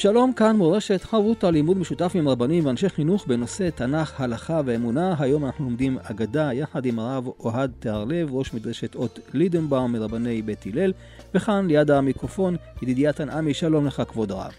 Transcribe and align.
שלום, 0.00 0.32
כאן 0.32 0.56
מורשת 0.56 1.02
חברותא 1.02 1.46
לימוד 1.46 1.78
משותף 1.78 2.12
עם 2.14 2.28
רבנים 2.28 2.66
ואנשי 2.66 2.88
חינוך 2.88 3.26
בנושא 3.26 3.70
תנ"ך, 3.70 4.20
הלכה 4.20 4.60
ואמונה. 4.64 5.14
היום 5.18 5.46
אנחנו 5.46 5.64
לומדים 5.64 5.98
אגדה 5.98 6.52
יחד 6.52 6.86
עם 6.86 6.98
הרב 6.98 7.26
אוהד 7.26 7.72
תיארלב, 7.78 8.34
ראש 8.34 8.54
מדרשת 8.54 8.94
אות 8.94 9.18
לידנבאום 9.34 9.92
מרבני 9.92 10.42
בית 10.42 10.66
הלל, 10.66 10.92
וכאן 11.34 11.66
ליד 11.66 11.90
המיקרופון 11.90 12.56
ידידיה 12.82 13.12
תנעמי, 13.12 13.54
שלום 13.54 13.86
לך 13.86 14.02
כבוד 14.08 14.30
הרב. 14.30 14.52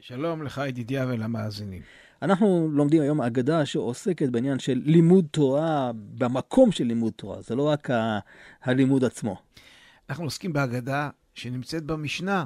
שלום 0.00 0.42
לך 0.42 0.60
ידידיה 0.68 1.06
ולמאזינים. 1.08 1.82
אנחנו 2.22 2.68
לומדים 2.72 3.02
היום 3.02 3.20
אגדה 3.20 3.66
שעוסקת 3.66 4.28
בעניין 4.28 4.58
של 4.58 4.80
לימוד 4.84 5.26
תורה 5.30 5.90
במקום 5.94 6.72
של 6.72 6.84
לימוד 6.84 7.12
תורה, 7.16 7.42
זה 7.42 7.54
לא 7.54 7.62
רק 7.62 7.90
ה- 7.90 8.18
הלימוד 8.62 9.04
עצמו. 9.04 9.36
אנחנו 10.10 10.24
עוסקים 10.24 10.52
בהגדה 10.52 11.10
שנמצאת 11.34 11.84
במשנה, 11.84 12.44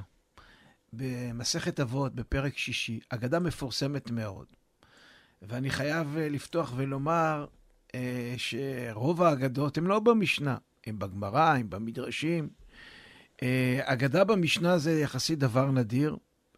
במסכת 0.92 1.80
אבות, 1.80 2.14
בפרק 2.14 2.58
שישי, 2.58 3.00
אגדה 3.08 3.38
מפורסמת 3.38 4.10
מאוד. 4.10 4.46
ואני 5.42 5.70
חייב 5.70 6.16
אה, 6.16 6.28
לפתוח 6.28 6.72
ולומר 6.76 7.46
אה, 7.94 8.34
שרוב 8.36 9.22
האגדות 9.22 9.78
הן 9.78 9.84
לא 9.84 10.00
במשנה, 10.00 10.56
הן 10.86 10.98
בגמרא, 10.98 11.54
הן 11.54 11.70
במדרשים. 11.70 12.48
אה, 13.42 13.80
אגדה 13.82 14.24
במשנה 14.24 14.78
זה 14.78 15.00
יחסית 15.00 15.38
דבר 15.38 15.70
נדיר. 15.70 16.16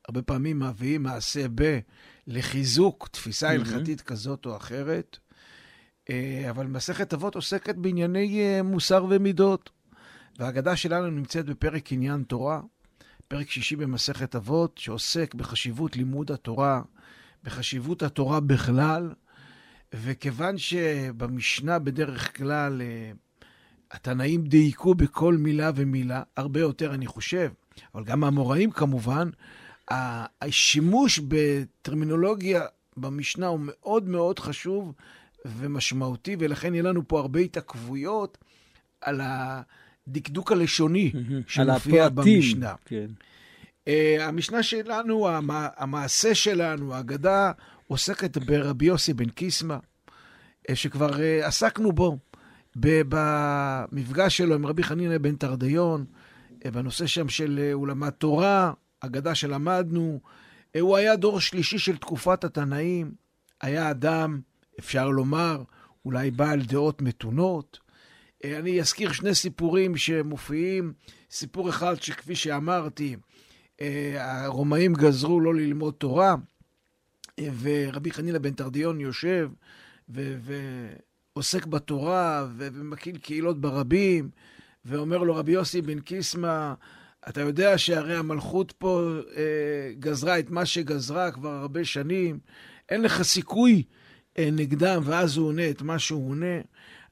הרבה 0.08 0.22
פעמים 0.22 0.60
מביאים 0.60 1.02
מעשה 1.02 1.46
ב 1.54 1.78
לחיזוק 2.26 3.08
תפיסה 3.08 3.48
מהמם. 3.48 3.60
הלכתית 3.60 4.00
כזאת 4.00 4.46
או 4.46 4.56
אחרת. 4.56 5.18
אה, 6.10 6.46
אבל 6.50 6.66
מסכת 6.66 7.14
אבות 7.14 7.34
עוסקת 7.34 7.74
בענייני 7.74 8.40
אה, 8.40 8.62
מוסר 8.62 9.06
ומידות. 9.10 9.70
והאגדה 10.38 10.76
שלנו 10.76 11.10
נמצאת 11.10 11.46
בפרק 11.46 11.92
עניין 11.92 12.22
תורה, 12.22 12.60
פרק 13.34 13.50
שישי 13.50 13.76
במסכת 13.76 14.36
אבות, 14.36 14.78
שעוסק 14.78 15.34
בחשיבות 15.34 15.96
לימוד 15.96 16.32
התורה, 16.32 16.82
בחשיבות 17.44 18.02
התורה 18.02 18.40
בכלל, 18.40 19.12
וכיוון 19.94 20.58
שבמשנה 20.58 21.78
בדרך 21.78 22.36
כלל 22.36 22.82
אה, 22.82 23.12
התנאים 23.90 24.44
דייקו 24.44 24.94
בכל 24.94 25.34
מילה 25.34 25.70
ומילה, 25.74 26.22
הרבה 26.36 26.60
יותר 26.60 26.94
אני 26.94 27.06
חושב, 27.06 27.52
אבל 27.94 28.04
גם 28.04 28.24
האמוראים 28.24 28.70
כמובן, 28.70 29.30
ה- 29.90 30.44
השימוש 30.44 31.20
בטרמינולוגיה 31.28 32.62
במשנה 32.96 33.46
הוא 33.46 33.60
מאוד 33.62 34.08
מאוד 34.08 34.38
חשוב 34.38 34.92
ומשמעותי, 35.44 36.36
ולכן 36.38 36.74
יהיה 36.74 36.82
לנו 36.82 37.08
פה 37.08 37.20
הרבה 37.20 37.40
התעכבויות 37.40 38.38
על 39.00 39.20
הדקדוק 40.08 40.52
הלשוני 40.52 41.12
שמופיע. 41.46 42.08
במשנה. 42.08 42.74
כן. 42.84 43.06
Uh, 43.88 43.88
המשנה 44.22 44.62
שלנו, 44.62 45.28
המ- 45.28 45.50
המעשה 45.76 46.34
שלנו, 46.34 46.94
ההגדה, 46.94 47.52
עוסקת 47.88 48.38
ברבי 48.38 48.86
יוסי 48.86 49.14
בן 49.14 49.28
קיסמא, 49.28 49.76
uh, 49.76 50.74
שכבר 50.74 51.10
uh, 51.10 51.20
עסקנו 51.46 51.92
בו 51.92 52.18
במפגש 52.76 54.36
שלו 54.36 54.54
עם 54.54 54.66
רבי 54.66 54.82
חנינא 54.82 55.18
בן 55.18 55.36
תרדיון, 55.36 56.04
uh, 56.64 56.70
בנושא 56.70 57.06
שם 57.06 57.28
של 57.28 57.60
uh, 57.70 57.74
הוא 57.74 57.88
למד 57.88 58.10
תורה, 58.10 58.72
אגדה 59.00 59.34
שלמדנו. 59.34 60.20
Uh, 60.24 60.80
הוא 60.80 60.96
היה 60.96 61.16
דור 61.16 61.40
שלישי 61.40 61.78
של 61.78 61.96
תקופת 61.96 62.44
התנאים, 62.44 63.12
היה 63.60 63.90
אדם, 63.90 64.40
אפשר 64.80 65.08
לומר, 65.08 65.62
אולי 66.04 66.30
בעל 66.30 66.60
דעות 66.62 67.02
מתונות. 67.02 67.78
אה, 68.44 68.58
אני 68.58 68.80
אזכיר 68.80 69.12
שני 69.12 69.34
סיפורים 69.34 69.96
שמופיעים. 69.96 70.92
סיפור 71.30 71.68
אחד 71.68 72.02
שכפי 72.02 72.36
שאמרתי, 72.36 73.16
אה, 73.80 74.44
הרומאים 74.44 74.94
גזרו 74.94 75.40
לא 75.40 75.54
ללמוד 75.54 75.94
תורה, 75.94 76.34
אה, 77.38 77.48
ורבי 77.60 78.10
חנינא 78.10 78.38
בן 78.38 78.50
תרדיון 78.50 79.00
יושב 79.00 79.50
ועוסק 80.08 81.66
בתורה 81.66 82.46
ו- 82.56 82.68
ומקים 82.72 83.16
קהילות 83.16 83.60
ברבים, 83.60 84.30
ואומר 84.84 85.18
לו 85.18 85.36
רבי 85.36 85.52
יוסי 85.52 85.82
בן 85.82 86.00
קיסמא, 86.00 86.72
אתה 87.28 87.40
יודע 87.40 87.78
שהרי 87.78 88.16
המלכות 88.16 88.72
פה 88.72 89.18
אה, 89.36 89.92
גזרה 89.98 90.38
את 90.38 90.50
מה 90.50 90.66
שגזרה 90.66 91.30
כבר 91.30 91.50
הרבה 91.50 91.84
שנים, 91.84 92.38
אין 92.88 93.02
לך 93.02 93.22
סיכוי 93.22 93.82
אה, 94.38 94.48
נגדם, 94.52 95.02
ואז 95.04 95.36
הוא 95.36 95.48
עונה 95.48 95.70
את 95.70 95.82
מה 95.82 95.98
שהוא 95.98 96.30
עונה. 96.30 96.56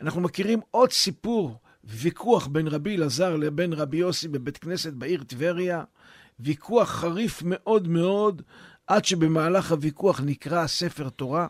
אנחנו 0.02 0.20
מכירים 0.20 0.60
עוד 0.70 0.92
סיפור, 0.92 1.58
ויכוח 1.84 2.46
בין 2.46 2.68
רבי 2.68 2.96
אלעזר 2.96 3.36
לבין 3.36 3.72
רבי 3.72 3.96
יוסי 3.96 4.28
בבית 4.28 4.58
כנסת 4.58 4.92
בעיר 4.92 5.22
טבריה, 5.22 5.84
ויכוח 6.40 6.90
חריף 6.90 7.42
מאוד 7.44 7.88
מאוד, 7.88 8.42
עד 8.86 9.04
שבמהלך 9.04 9.72
הוויכוח 9.72 10.20
נקרא 10.24 10.66
ספר 10.66 11.08
תורה. 11.08 11.46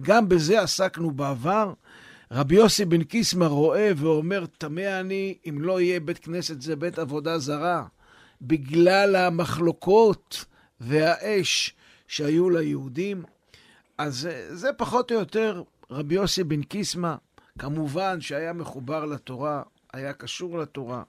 גם 0.00 0.28
בזה 0.28 0.60
עסקנו 0.60 1.10
בעבר. 1.10 1.72
רבי 2.30 2.54
יוסי 2.54 2.84
בן 2.84 3.02
קיסמא 3.02 3.44
רואה 3.44 3.92
ואומר, 3.96 4.44
תמה 4.58 5.00
אני 5.00 5.38
אם 5.48 5.62
לא 5.62 5.80
יהיה 5.80 6.00
בית 6.00 6.18
כנסת 6.18 6.60
זה 6.62 6.76
בית 6.76 6.98
עבודה 6.98 7.38
זרה, 7.38 7.84
בגלל 8.42 9.16
המחלוקות 9.16 10.44
והאש 10.80 11.74
שהיו 12.08 12.50
ליהודים. 12.50 13.22
אז 13.98 14.28
זה, 14.50 14.72
פחות 14.72 15.12
או 15.12 15.16
יותר 15.16 15.62
רבי 15.90 16.14
יוסי 16.14 16.44
בן 16.44 16.62
קיסמא, 16.62 17.14
כמובן 17.58 18.20
שהיה 18.20 18.52
מחובר 18.52 19.04
לתורה, 19.04 19.62
היה 19.92 20.12
קשור 20.12 20.58
לתורה. 20.58 21.02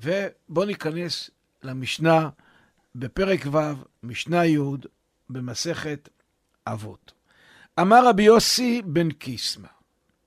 ובואו 0.00 0.66
ניכנס 0.66 1.30
למשנה 1.62 2.28
בפרק 2.94 3.40
ו', 3.52 3.58
משנה 4.02 4.46
י', 4.46 4.58
במסכת 5.30 6.08
אבות. 6.66 7.12
אמר 7.80 8.08
רבי 8.08 8.22
יוסי 8.22 8.82
בן 8.82 9.10
קיסמא, 9.10 9.68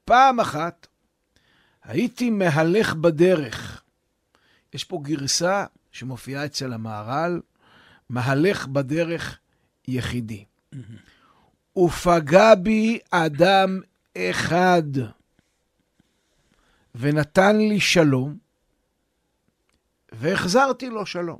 פעם 0.05 0.39
אחת 0.39 0.87
הייתי 1.83 2.29
מהלך 2.29 2.93
בדרך. 2.93 3.83
יש 4.73 4.83
פה 4.83 4.99
גרסה 5.03 5.65
שמופיעה 5.91 6.45
אצל 6.45 6.73
המהר"ל, 6.73 7.41
מהלך 8.09 8.67
בדרך 8.67 9.39
יחידי. 9.87 10.45
ופגע 11.77 12.55
בי 12.55 12.99
אדם 13.11 13.81
אחד, 14.17 14.83
ונתן 16.99 17.57
לי 17.57 17.79
שלום, 17.79 18.37
והחזרתי 20.11 20.89
לו 20.89 21.05
שלום. 21.05 21.39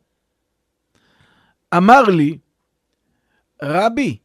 אמר 1.78 2.04
לי, 2.04 2.38
רבי, 3.64 4.18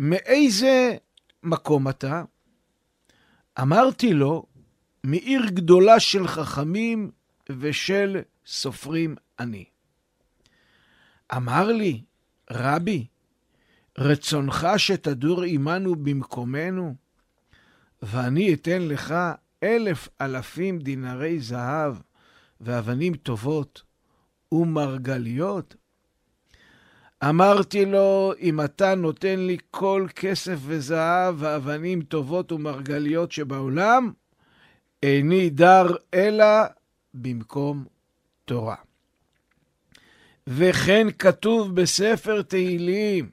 מאיזה 0.00 0.96
מקום 1.42 1.88
אתה? 1.88 2.22
אמרתי 3.60 4.12
לו, 4.12 4.46
מעיר 5.04 5.42
גדולה 5.46 6.00
של 6.00 6.28
חכמים 6.28 7.10
ושל 7.50 8.22
סופרים 8.46 9.16
אני. 9.38 9.64
אמר 11.36 11.72
לי, 11.72 12.02
רבי, 12.50 13.06
רצונך 13.98 14.66
שתדור 14.76 15.42
עמנו 15.42 15.96
במקומנו, 15.96 16.94
ואני 18.02 18.54
אתן 18.54 18.82
לך 18.82 19.14
אלף 19.66 20.08
אלפים 20.20 20.78
דינרי 20.78 21.40
זהב 21.40 21.94
ואבנים 22.60 23.14
טובות 23.14 23.82
ומרגליות? 24.52 25.74
אמרתי 27.24 27.84
לו, 27.84 28.32
אם 28.40 28.60
אתה 28.60 28.94
נותן 28.94 29.38
לי 29.38 29.56
כל 29.70 30.06
כסף 30.16 30.58
וזהב 30.62 31.34
ואבנים 31.38 32.02
טובות 32.02 32.52
ומרגליות 32.52 33.32
שבעולם, 33.32 34.12
איני 35.02 35.50
דר 35.50 35.86
אלא 36.14 36.46
במקום 37.14 37.84
תורה. 38.44 38.76
וכן 40.46 41.06
כתוב 41.18 41.74
בספר 41.74 42.42
תהילים 42.42 43.30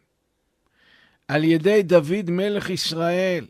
על 1.28 1.44
ידי 1.44 1.84
דוד 1.84 2.30
מלך 2.30 2.70
ישראל, 2.70 3.46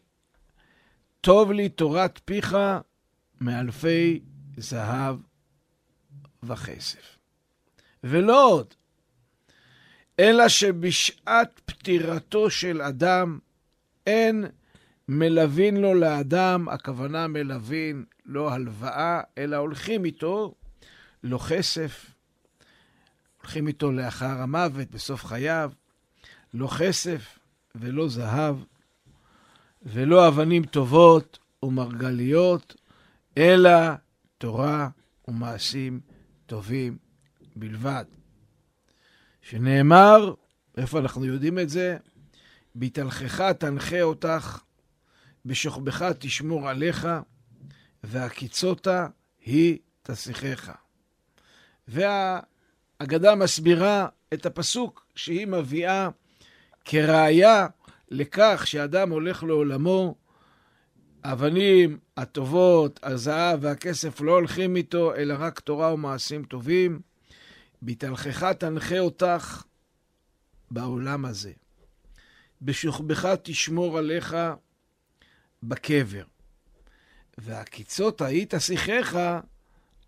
טוב 1.23 1.51
לי 1.51 1.69
תורת 1.69 2.19
פיך 2.25 2.57
מאלפי 3.41 4.19
זהב 4.57 5.15
וכסף. 6.43 7.17
ולא 8.03 8.47
עוד, 8.49 8.73
אלא 10.19 10.47
שבשעת 10.47 11.61
פטירתו 11.65 12.49
של 12.49 12.81
אדם 12.81 13.39
אין 14.07 14.45
מלווין 15.07 15.77
לו 15.77 15.93
לאדם, 15.93 16.69
הכוונה 16.69 17.27
מלווין, 17.27 18.05
לא 18.25 18.53
הלוואה, 18.53 19.21
אלא 19.37 19.55
הולכים 19.55 20.05
איתו, 20.05 20.55
לא 21.23 21.39
כסף, 21.49 22.11
הולכים 23.41 23.67
איתו 23.67 23.91
לאחר 23.91 24.41
המוות, 24.41 24.91
בסוף 24.91 25.25
חייו, 25.25 25.71
לא 26.53 26.67
כסף 26.79 27.39
ולא 27.75 28.09
זהב, 28.09 28.55
ולא 29.85 30.27
אבנים 30.27 30.65
טובות 30.65 31.39
ומרגליות, 31.63 32.75
אלא 33.38 33.69
תורה 34.38 34.89
ומעשים 35.27 36.00
טובים 36.45 36.97
בלבד. 37.56 38.06
שנאמר, 39.41 40.33
איפה 40.77 41.00
אנחנו 41.00 41.25
יודעים 41.25 41.59
את 41.59 41.69
זה? 41.69 41.97
בהתהלכך 42.75 43.41
תנחה 43.41 44.01
אותך, 44.01 44.59
בשוכבך 45.45 46.01
תשמור 46.19 46.69
עליך, 46.69 47.07
והקיצותה 48.03 49.07
היא 49.45 49.77
תשיחך. 50.03 50.71
והאגדה 51.88 53.36
מסבירה 53.36 54.07
את 54.33 54.45
הפסוק 54.45 55.07
שהיא 55.15 55.47
מביאה 55.47 56.09
כראיה 56.86 57.68
לכך 58.13 58.63
שאדם 58.68 59.10
הולך 59.10 59.44
לעולמו, 59.44 60.15
האבנים 61.24 62.00
הטובות, 62.18 63.00
הזהב 63.04 63.60
והכסף 63.62 64.21
לא 64.21 64.31
הולכים 64.31 64.75
איתו, 64.75 65.15
אלא 65.15 65.36
רק 65.39 65.60
תורה 65.60 65.94
ומעשים 65.94 66.44
טובים. 66.44 67.01
בהתהלכך 67.81 68.44
תנחה 68.44 69.00
אותך 69.00 69.63
בעולם 70.71 71.25
הזה. 71.25 71.51
בשוכבך 72.62 73.25
תשמור 73.44 73.98
עליך 73.98 74.36
בקבר. 75.63 76.24
והקיצות 77.38 78.21
ההיא 78.21 78.45
תשיחך 78.50 79.19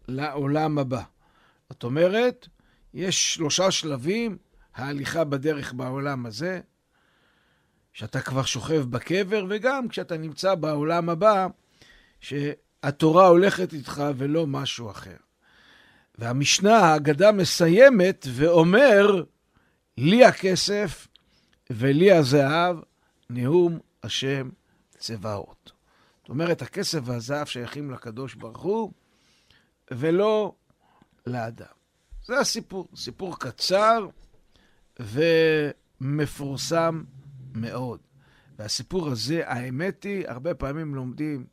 לעולם 0.08 0.78
הבא. 0.78 1.04
זאת 1.70 1.84
אומרת, 1.84 2.48
יש 2.94 3.34
שלושה 3.34 3.72
שלבים, 3.72 4.38
ההליכה 4.76 5.24
בדרך 5.24 5.74
בעולם 5.74 6.26
הזה, 6.26 6.62
שאתה 7.96 8.22
כבר 8.22 8.44
שוכב 8.44 8.86
בקבר, 8.90 9.46
וגם 9.50 9.88
כשאתה 9.88 10.18
נמצא 10.18 10.56
בעולם 10.56 11.10
הבא, 11.10 11.48
שהתורה 12.20 13.28
הולכת 13.28 13.74
איתך 13.74 14.04
ולא 14.18 14.48
משהו 14.48 14.92
אחר. 14.92 15.16
והמשנה, 16.18 16.78
ההגדה 16.78 17.32
מסיימת 17.32 18.28
ואומר, 18.30 19.24
לי 19.98 20.26
הכסף 20.26 21.08
ולי 21.70 22.12
הזהב, 22.12 22.78
נאום 23.30 23.80
השם 24.04 24.50
צבאות. 24.98 25.72
זאת 26.22 26.30
אומרת, 26.30 26.62
הכסף 26.62 27.00
והזהב 27.04 27.48
שייכים 27.48 27.92
לקדוש 27.92 28.34
ברוך 28.34 28.62
הוא, 28.62 28.92
ולא 29.92 30.56
לאדם. 31.26 31.66
זה 32.26 32.40
הסיפור, 32.40 32.88
סיפור 32.96 33.40
קצר 33.40 34.08
ומפורסם 35.00 37.04
מאוד. 37.56 38.00
והסיפור 38.60 39.08
הזה, 39.08 39.42
האמת 39.46 40.04
היא, 40.04 40.28
הרבה 40.28 40.54
פעמים 40.54 40.96
לומדים 40.96 41.46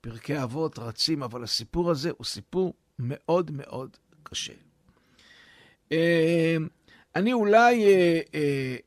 פרקי 0.00 0.42
אבות, 0.42 0.78
רצים, 0.78 1.22
אבל 1.22 1.44
הסיפור 1.44 1.90
הזה 1.90 2.10
הוא 2.16 2.24
סיפור 2.24 2.74
מאוד 2.98 3.50
מאוד 3.50 3.96
קשה. 4.22 4.52
אה, 5.92 6.56
אני 7.16 7.32
אולי 7.32 7.84
אה, 7.84 8.20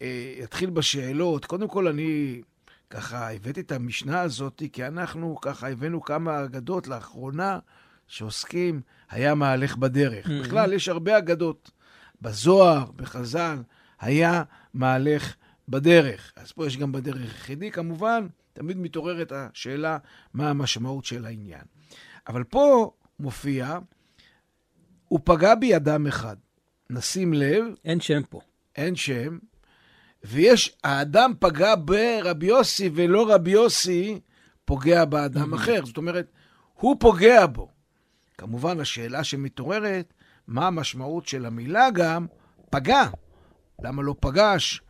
אה, 0.02 0.44
אתחיל 0.44 0.69
בשאלות. 0.69 1.46
קודם 1.46 1.68
כל, 1.68 1.88
אני 1.88 2.42
ככה 2.90 3.34
הבאתי 3.34 3.60
את 3.60 3.72
המשנה 3.72 4.22
הזאת, 4.22 4.63
כי 4.74 4.88
אנחנו 4.88 5.38
ככה 5.42 5.69
הבאנו 5.69 6.02
כמה 6.02 6.44
אגדות 6.44 6.88
לאחרונה 6.88 7.60
שעוסקים, 8.08 8.81
היה 9.10 9.36
מהלך 9.36 9.78
בדרך. 9.78 10.25
Mm-hmm. 10.25 10.44
בכלל, 10.44 10.74
יש 10.74 10.90
הרבה 10.90 11.18
אגדות. 11.18 11.72
בזוהר, 12.22 12.92
בחז"ל, 12.96 13.58
היה 14.00 14.44
מהלך 14.74 15.36
בדרך. 15.69 16.34
אז 16.36 16.52
פה 16.52 16.68
יש 16.68 16.78
גם 16.78 16.92
בדרך 16.92 17.25
יחידי, 17.25 17.72
כמובן, 17.72 18.28
תמיד 18.54 18.78
מתעוררת 18.78 19.31
השאלה 19.31 19.98
מה 20.34 20.50
המשמעות 20.50 21.06
של 21.06 21.25
העניין. 21.25 21.62
אבל 22.28 22.44
פה 22.44 22.92
מופיע, 23.19 23.80
הוא 25.08 25.19
פגע 25.24 25.56
בי 25.56 25.75
אדם 25.75 26.08
אחד. 26.08 26.36
נשים 26.90 27.34
לב. 27.34 27.66
אין 27.86 28.00
שם 28.00 28.22
פה. 28.30 28.42
אין 28.75 28.96
שם. 28.96 29.38
ויש, 30.24 30.78
האדם 30.84 31.34
פגע 31.40 31.74
ברבי 31.86 32.46
יוסי, 32.46 32.90
ולא 32.94 33.34
רבי 33.34 33.52
יוסי 33.52 34.19
פוגע 34.66 35.06
באדם 35.06 35.54
mm-hmm. 35.54 35.58
אחר. 35.58 35.86
זאת 35.86 35.98
אומרת, 35.98 36.31
הוא 36.74 36.96
פוגע 37.00 37.46
בו. 37.46 37.69
כמובן, 38.38 38.80
השאלה 38.80 39.24
שמתעוררת, 39.24 40.13
מה 40.48 40.68
המשמעות 40.68 41.28
של 41.28 41.46
המילה 41.46 41.92
גם 41.94 42.28
פגע? 42.69 43.04
למה 43.84 44.04
לא 44.04 44.16
פגש? 44.19 44.81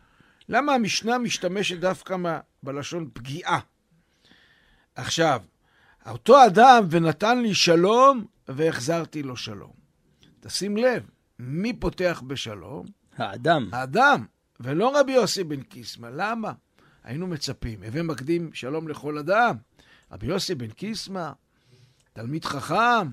למה 0.48 0.74
המשנה 0.74 1.18
משתמשת 1.18 1.78
דווקא 1.78 2.16
בלשון 2.62 3.10
פגיעה? 3.12 3.60
עכשיו, 4.94 5.42
אותו 6.06 6.46
אדם 6.46 6.86
ונתן 6.90 7.42
לי 7.42 7.54
שלום 7.54 8.26
והחזרתי 8.48 9.22
לו 9.22 9.36
שלום. 9.36 9.72
תשים 10.40 10.76
לב, 10.76 11.10
מי 11.38 11.72
פותח 11.72 12.22
בשלום? 12.26 12.86
האדם. 13.16 13.68
האדם, 13.72 14.24
ולא 14.60 15.00
רבי 15.00 15.12
יוסי 15.12 15.44
בן 15.44 15.62
קיסמא. 15.62 16.08
למה? 16.12 16.52
היינו 17.04 17.26
מצפים, 17.26 17.82
הווה 17.82 18.02
מקדים 18.02 18.50
שלום 18.54 18.88
לכל 18.88 19.18
אדם. 19.18 19.56
רבי 20.12 20.26
יוסי 20.26 20.54
בן 20.54 20.70
קיסמא, 20.70 21.30
תלמיד 22.12 22.44
חכם, 22.44 23.08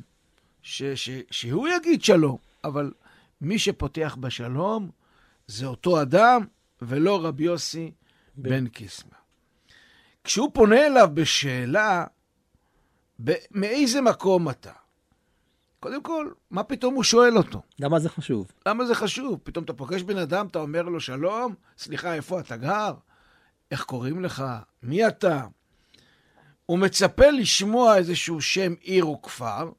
ש, 0.61 0.83
ש, 0.83 1.09
שהוא 1.31 1.67
יגיד 1.67 2.03
שלום, 2.03 2.37
אבל 2.63 2.91
מי 3.41 3.59
שפותח 3.59 4.17
בשלום 4.19 4.89
זה 5.47 5.65
אותו 5.65 6.01
אדם 6.01 6.41
ולא 6.81 7.25
רבי 7.25 7.43
יוסי 7.43 7.91
בן, 8.35 8.49
בן 8.49 8.67
קיסמא. 8.67 9.15
כשהוא 10.23 10.51
פונה 10.53 10.85
אליו 10.85 11.09
בשאלה, 11.13 12.05
מאיזה 13.51 14.01
מקום 14.01 14.49
אתה? 14.49 14.71
קודם 15.79 16.03
כל, 16.03 16.31
מה 16.51 16.63
פתאום 16.63 16.95
הוא 16.95 17.03
שואל 17.03 17.37
אותו? 17.37 17.61
למה 17.79 17.99
זה 17.99 18.09
חשוב? 18.09 18.51
למה 18.65 18.85
זה 18.85 18.95
חשוב? 18.95 19.39
פתאום 19.43 19.65
אתה 19.65 19.73
פוגש 19.73 20.01
בן 20.01 20.17
אדם, 20.17 20.47
אתה 20.47 20.59
אומר 20.59 20.81
לו 20.81 20.99
שלום, 20.99 21.55
סליחה, 21.77 22.13
איפה 22.13 22.39
אתה 22.39 22.57
גר? 22.57 22.93
איך 23.71 23.83
קוראים 23.83 24.23
לך? 24.23 24.43
מי 24.83 25.07
אתה? 25.07 25.45
הוא 26.65 26.79
מצפה 26.79 27.29
לשמוע 27.29 27.97
איזשהו 27.97 28.41
שם 28.41 28.73
עיר 28.81 29.03
או 29.03 29.21
כפר, 29.21 29.71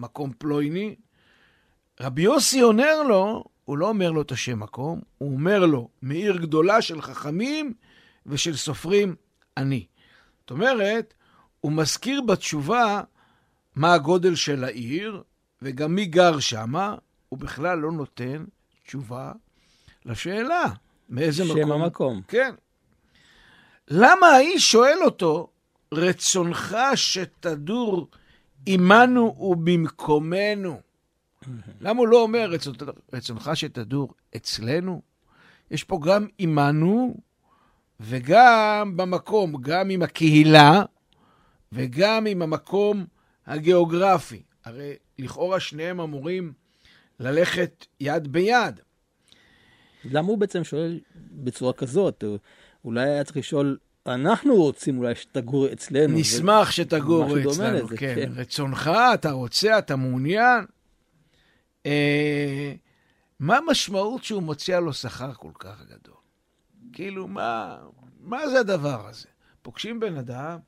מקום 0.00 0.32
פלויני. 0.38 0.96
רבי 2.00 2.22
יוסי 2.22 2.60
עונה 2.60 2.94
לו, 3.08 3.44
הוא 3.66 3.78
לא 3.78 3.88
אומר 3.88 4.10
לו 4.10 4.22
את 4.22 4.32
השם 4.32 4.60
מקום, 4.60 5.00
הוא 5.18 5.32
אומר 5.32 5.66
לו, 5.66 5.88
מעיר 6.02 6.36
גדולה 6.36 6.82
של 6.82 7.02
חכמים 7.02 7.72
ושל 8.26 8.56
סופרים 8.56 9.14
אני. 9.56 9.86
זאת 10.40 10.50
אומרת, 10.50 11.14
הוא 11.60 11.72
מזכיר 11.72 12.20
בתשובה 12.20 13.00
מה 13.76 13.94
הגודל 13.94 14.34
של 14.34 14.64
העיר, 14.64 15.22
וגם 15.62 15.94
מי 15.94 16.06
גר 16.06 16.40
שמה, 16.40 16.94
הוא 17.28 17.38
בכלל 17.38 17.78
לא 17.78 17.92
נותן 17.92 18.44
תשובה 18.86 19.32
לשאלה. 20.04 20.64
מאיזה 21.08 21.44
שם 21.44 21.50
מקום? 21.50 21.62
שם 21.62 21.72
המקום. 21.72 22.22
כן. 22.28 22.54
למה 23.88 24.26
האיש 24.26 24.72
שואל 24.72 24.98
אותו, 25.04 25.48
רצונך 25.94 26.76
שתדור 26.94 28.08
עמנו 28.66 29.36
ובמקומנו? 29.40 30.80
למה 31.80 32.00
הוא 32.00 32.08
לא 32.08 32.22
אומר, 32.22 32.50
רצונך 33.12 33.50
שתדור 33.54 34.14
אצלנו? 34.36 35.02
יש 35.70 35.84
פה 35.84 36.00
גם 36.04 36.26
עמנו 36.38 37.16
וגם 38.00 38.92
במקום, 38.96 39.56
גם 39.60 39.90
עם 39.90 40.02
הקהילה 40.02 40.82
וגם 41.72 42.26
עם 42.26 42.42
המקום 42.42 43.06
הגיאוגרפי. 43.46 44.42
הרי 44.64 44.92
לכאורה 45.18 45.60
שניהם 45.60 46.00
אמורים 46.00 46.52
ללכת 47.20 47.86
יד 48.00 48.32
ביד. 48.32 48.80
למה 50.04 50.28
הוא 50.28 50.38
בעצם 50.38 50.64
שואל 50.64 51.00
בצורה 51.32 51.72
כזאת? 51.72 52.24
אולי 52.84 53.10
היה 53.10 53.24
צריך 53.24 53.36
לשאול, 53.36 53.78
אנחנו 54.06 54.54
רוצים 54.54 54.98
אולי 54.98 55.14
שתגור 55.14 55.72
אצלנו. 55.72 56.18
נשמח 56.18 56.68
ו... 56.68 56.72
שתגור 56.72 57.38
אצלנו, 57.38 57.88
כן. 57.88 57.96
כן. 57.96 58.32
רצונך, 58.36 58.90
אתה 59.14 59.30
רוצה, 59.30 59.78
אתה 59.78 59.96
מעוניין? 59.96 60.64
אה, 61.86 62.74
מה 63.40 63.56
המשמעות 63.56 64.24
שהוא 64.24 64.42
מציע 64.42 64.80
לו 64.80 64.92
שכר 64.92 65.34
כל 65.34 65.50
כך 65.58 65.82
גדול? 65.82 66.14
כאילו, 66.92 67.28
מה, 67.28 67.78
מה 68.20 68.48
זה 68.48 68.60
הדבר 68.60 69.08
הזה? 69.08 69.28
פוגשים 69.62 70.00
בן 70.00 70.16
אדם, 70.16 70.58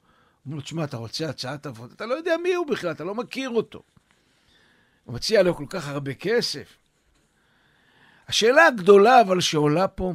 אומרים 0.45 0.59
לו, 0.59 0.61
תשמע, 0.61 0.85
אתה 0.85 0.97
רוצה 0.97 1.29
הצעת 1.29 1.67
עבודה? 1.67 1.95
אתה 1.95 2.07
לא 2.07 2.15
יודע 2.15 2.37
מי 2.43 2.55
הוא 2.55 2.67
בכלל, 2.67 2.91
אתה 2.91 3.05
לא 3.05 3.15
מכיר 3.15 3.51
אותו. 3.51 3.83
הוא 5.05 5.15
מציע 5.15 5.43
לו 5.43 5.55
כל 5.55 5.67
כך 5.69 5.89
הרבה 5.89 6.15
כסף. 6.15 6.77
השאלה 8.29 8.67
הגדולה 8.67 9.21
אבל 9.21 9.41
שעולה 9.41 9.89
פה, 9.89 10.13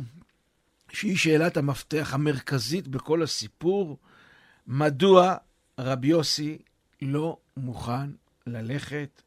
שהיא 0.89 1.17
שאלת 1.17 1.57
המפתח 1.57 2.09
המרכזית 2.13 2.87
בכל 2.87 3.23
הסיפור, 3.23 3.97
מדוע 4.67 5.35
רבי 5.79 6.07
יוסי 6.07 6.57
לא 7.01 7.37
מוכן 7.57 8.09
ללכת 8.47 9.22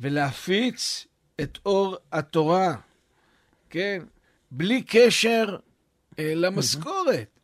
ולהפיץ 0.00 1.06
את 1.40 1.58
אור 1.66 1.96
התורה, 2.12 2.74
כן? 3.70 4.02
בלי 4.50 4.82
קשר 4.82 5.56
אה, 6.18 6.32
למשכורת. 6.34 7.38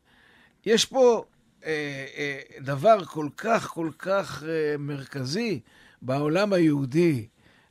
יש 0.67 0.85
פה 0.85 1.25
אה, 1.65 2.07
אה, 2.17 2.41
דבר 2.61 3.05
כל 3.05 3.29
כך 3.37 3.69
כל 3.69 3.91
כך 3.99 4.43
אה, 4.49 4.77
מרכזי 4.79 5.61
בעולם 6.03 6.53
היהודי, 6.53 7.27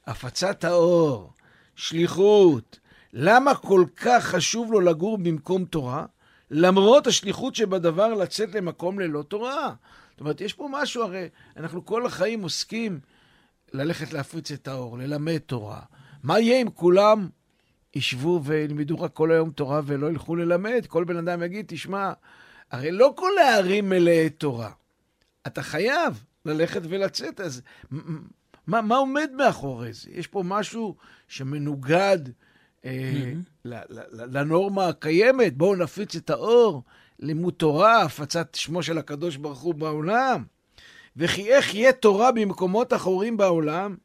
הפצת 0.07 0.63
האור, 0.63 1.33
שליחות. 1.75 2.79
למה 3.13 3.55
כל 3.55 3.85
כך 3.95 4.25
חשוב 4.25 4.71
לו 4.71 4.79
לגור 4.79 5.17
במקום 5.17 5.65
תורה, 5.65 6.05
למרות 6.51 7.07
השליחות 7.07 7.55
שבדבר 7.55 8.13
לצאת 8.13 8.55
למקום 8.55 8.99
ללא 8.99 9.23
תורה? 9.23 9.73
זאת 10.11 10.19
אומרת, 10.19 10.41
יש 10.41 10.53
פה 10.53 10.67
משהו, 10.71 11.03
הרי 11.03 11.29
אנחנו 11.57 11.85
כל 11.85 12.05
החיים 12.05 12.41
עוסקים 12.41 12.99
ללכת 13.73 14.13
להפיץ 14.13 14.51
את 14.51 14.67
האור, 14.67 14.97
ללמד 14.97 15.37
תורה. 15.37 15.81
מה 16.23 16.39
יהיה 16.39 16.61
אם 16.61 16.69
כולם 16.69 17.29
ישבו 17.95 18.41
וילמדו 18.43 18.99
רק 18.99 19.13
כל 19.13 19.31
היום 19.31 19.51
תורה 19.51 19.81
ולא 19.85 20.07
ילכו 20.07 20.35
ללמד? 20.35 20.85
כל 20.87 21.03
בן 21.03 21.17
אדם 21.17 21.43
יגיד, 21.43 21.65
תשמע, 21.67 22.11
הרי 22.71 22.91
לא 22.91 23.13
כל 23.15 23.37
הערים 23.37 23.89
מלאי 23.89 24.29
תורה. 24.29 24.71
אתה 25.47 25.61
חייב 25.61 26.23
ללכת 26.45 26.81
ולצאת, 26.83 27.41
אז 27.41 27.61
מה, 28.67 28.81
מה 28.81 28.95
עומד 28.95 29.29
מאחורי 29.37 29.93
זה? 29.93 30.09
יש 30.11 30.27
פה 30.27 30.43
משהו 30.45 30.95
שמנוגד 31.27 32.17
אה, 32.85 33.31
mm-hmm. 33.65 33.69
לנורמה 34.11 34.87
הקיימת. 34.87 35.57
בואו 35.57 35.75
נפיץ 35.75 36.15
את 36.15 36.29
האור, 36.29 36.83
לימוד 37.19 37.53
תורה, 37.53 38.01
הפצת 38.01 38.55
שמו 38.55 38.83
של 38.83 38.97
הקדוש 38.97 39.35
ברוך 39.35 39.59
הוא 39.59 39.75
בעולם. 39.75 40.43
וכי 41.17 41.49
איך 41.53 41.75
יהיה 41.75 41.91
תורה 41.91 42.31
במקומות 42.31 42.93
אחורים 42.93 43.37
בעולם, 43.37 43.95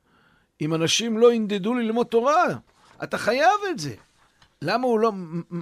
אם 0.60 0.74
אנשים 0.74 1.18
לא 1.18 1.34
ינדדו 1.34 1.74
ללמוד 1.74 2.06
תורה? 2.06 2.44
אתה 3.02 3.18
חייב 3.18 3.60
את 3.70 3.78
זה. 3.78 3.94
למה 4.62 4.86
הוא 4.86 5.00
לא... 5.00 5.12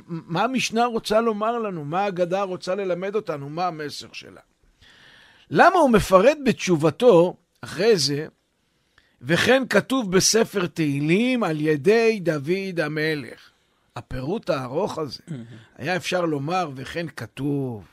מה 0.07 0.45
המשנה 0.45 0.85
רוצה 0.85 1.21
לומר 1.21 1.59
לנו? 1.59 1.85
מה 1.85 2.01
ההגדה 2.01 2.43
רוצה 2.43 2.75
ללמד 2.75 3.15
אותנו? 3.15 3.49
מה 3.49 3.67
המסר 3.67 4.09
שלה? 4.13 4.41
למה 5.51 5.79
הוא 5.79 5.91
מפרט 5.91 6.39
בתשובתו, 6.45 7.37
אחרי 7.61 7.97
זה, 7.97 8.27
וכן 9.23 9.63
כתוב 9.69 10.13
בספר 10.13 10.67
תהילים 10.67 11.43
על 11.43 11.61
ידי 11.61 12.21
דוד 12.23 12.81
המלך. 12.83 13.51
הפירוט 13.97 14.51
הארוך 14.51 14.99
הזה, 14.99 15.23
היה 15.77 15.97
אפשר 15.97 16.25
לומר, 16.25 16.71
וכן 16.75 17.07
כתוב. 17.17 17.85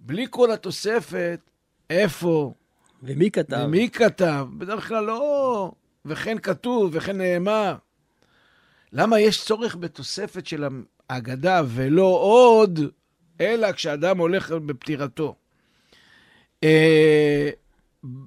בלי 0.00 0.26
כל 0.30 0.50
התוספת, 0.50 1.40
איפה? 1.90 2.54
ומי 3.02 3.30
כתב? 3.30 3.62
ומי 3.64 3.90
כתב? 3.90 4.46
בדרך 4.58 4.88
כלל 4.88 5.04
לא, 5.04 5.72
וכן 6.04 6.38
כתוב, 6.38 6.90
וכן 6.94 7.18
נאמר. 7.18 7.76
למה 8.92 9.20
יש 9.20 9.44
צורך 9.44 9.76
בתוספת 9.76 10.46
של 10.46 10.64
ההגדה 11.10 11.62
ולא 11.68 12.18
עוד, 12.20 12.80
אלא 13.40 13.72
כשאדם 13.72 14.18
הולך 14.18 14.52
בפטירתו? 14.52 15.34
אה, 16.64 17.50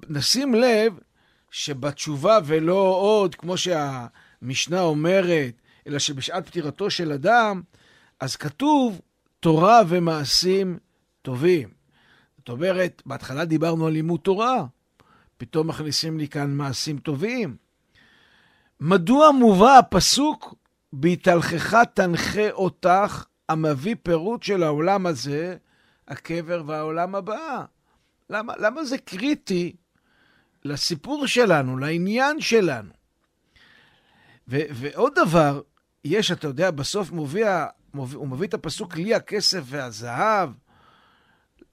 נשים 0.08 0.54
לב 0.54 0.92
שבתשובה 1.50 2.38
ולא 2.44 2.96
עוד, 3.00 3.34
כמו 3.34 3.54
שהמשנה 3.56 4.80
אומרת, 4.80 5.54
אלא 5.86 5.98
שבשעת 5.98 6.46
פטירתו 6.46 6.90
של 6.90 7.12
אדם, 7.12 7.62
אז 8.20 8.36
כתוב 8.36 9.00
תורה 9.40 9.82
ומעשים 9.88 10.78
טובים. 11.22 11.81
זאת 12.42 12.48
אומרת, 12.48 13.02
בהתחלה 13.06 13.44
דיברנו 13.44 13.86
על 13.86 13.92
לימוד 13.92 14.20
תורה, 14.20 14.64
פתאום 15.36 15.66
מכניסים 15.66 16.18
לי 16.18 16.28
כאן 16.28 16.50
מעשים 16.50 16.98
טובים. 16.98 17.56
מדוע 18.80 19.30
מובא 19.30 19.78
הפסוק 19.78 20.54
בהתהלכך 20.92 21.74
תנחה 21.94 22.50
אותך, 22.50 23.24
המביא 23.48 23.96
פירוט 24.02 24.42
של 24.42 24.62
העולם 24.62 25.06
הזה, 25.06 25.56
הקבר 26.08 26.62
והעולם 26.66 27.14
הבא? 27.14 27.64
למה, 28.30 28.52
למה 28.58 28.84
זה 28.84 28.98
קריטי 28.98 29.76
לסיפור 30.64 31.26
שלנו, 31.26 31.78
לעניין 31.78 32.40
שלנו? 32.40 32.90
ו, 34.48 34.58
ועוד 34.74 35.12
דבר, 35.16 35.60
יש, 36.04 36.32
אתה 36.32 36.46
יודע, 36.46 36.70
בסוף 36.70 37.10
מוביע, 37.10 37.66
מוביע, 37.94 38.18
הוא 38.18 38.28
מביא 38.28 38.48
את 38.48 38.54
הפסוק 38.54 38.96
לי 38.96 39.14
הכסף 39.14 39.62
והזהב. 39.64 40.50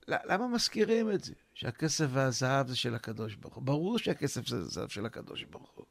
למה 0.09 0.47
מזכירים 0.47 1.11
את 1.11 1.23
זה? 1.23 1.33
שהכסף 1.53 2.05
והזהב 2.09 2.67
זה 2.67 2.75
של 2.75 2.95
הקדוש 2.95 3.35
ברוך 3.35 3.55
הוא. 3.55 3.63
ברור 3.63 3.99
שהכסף 3.99 4.47
זה 4.47 4.63
זהב 4.63 4.89
של 4.89 5.05
הקדוש 5.05 5.43
ברוך 5.43 5.71
הוא. 5.75 5.85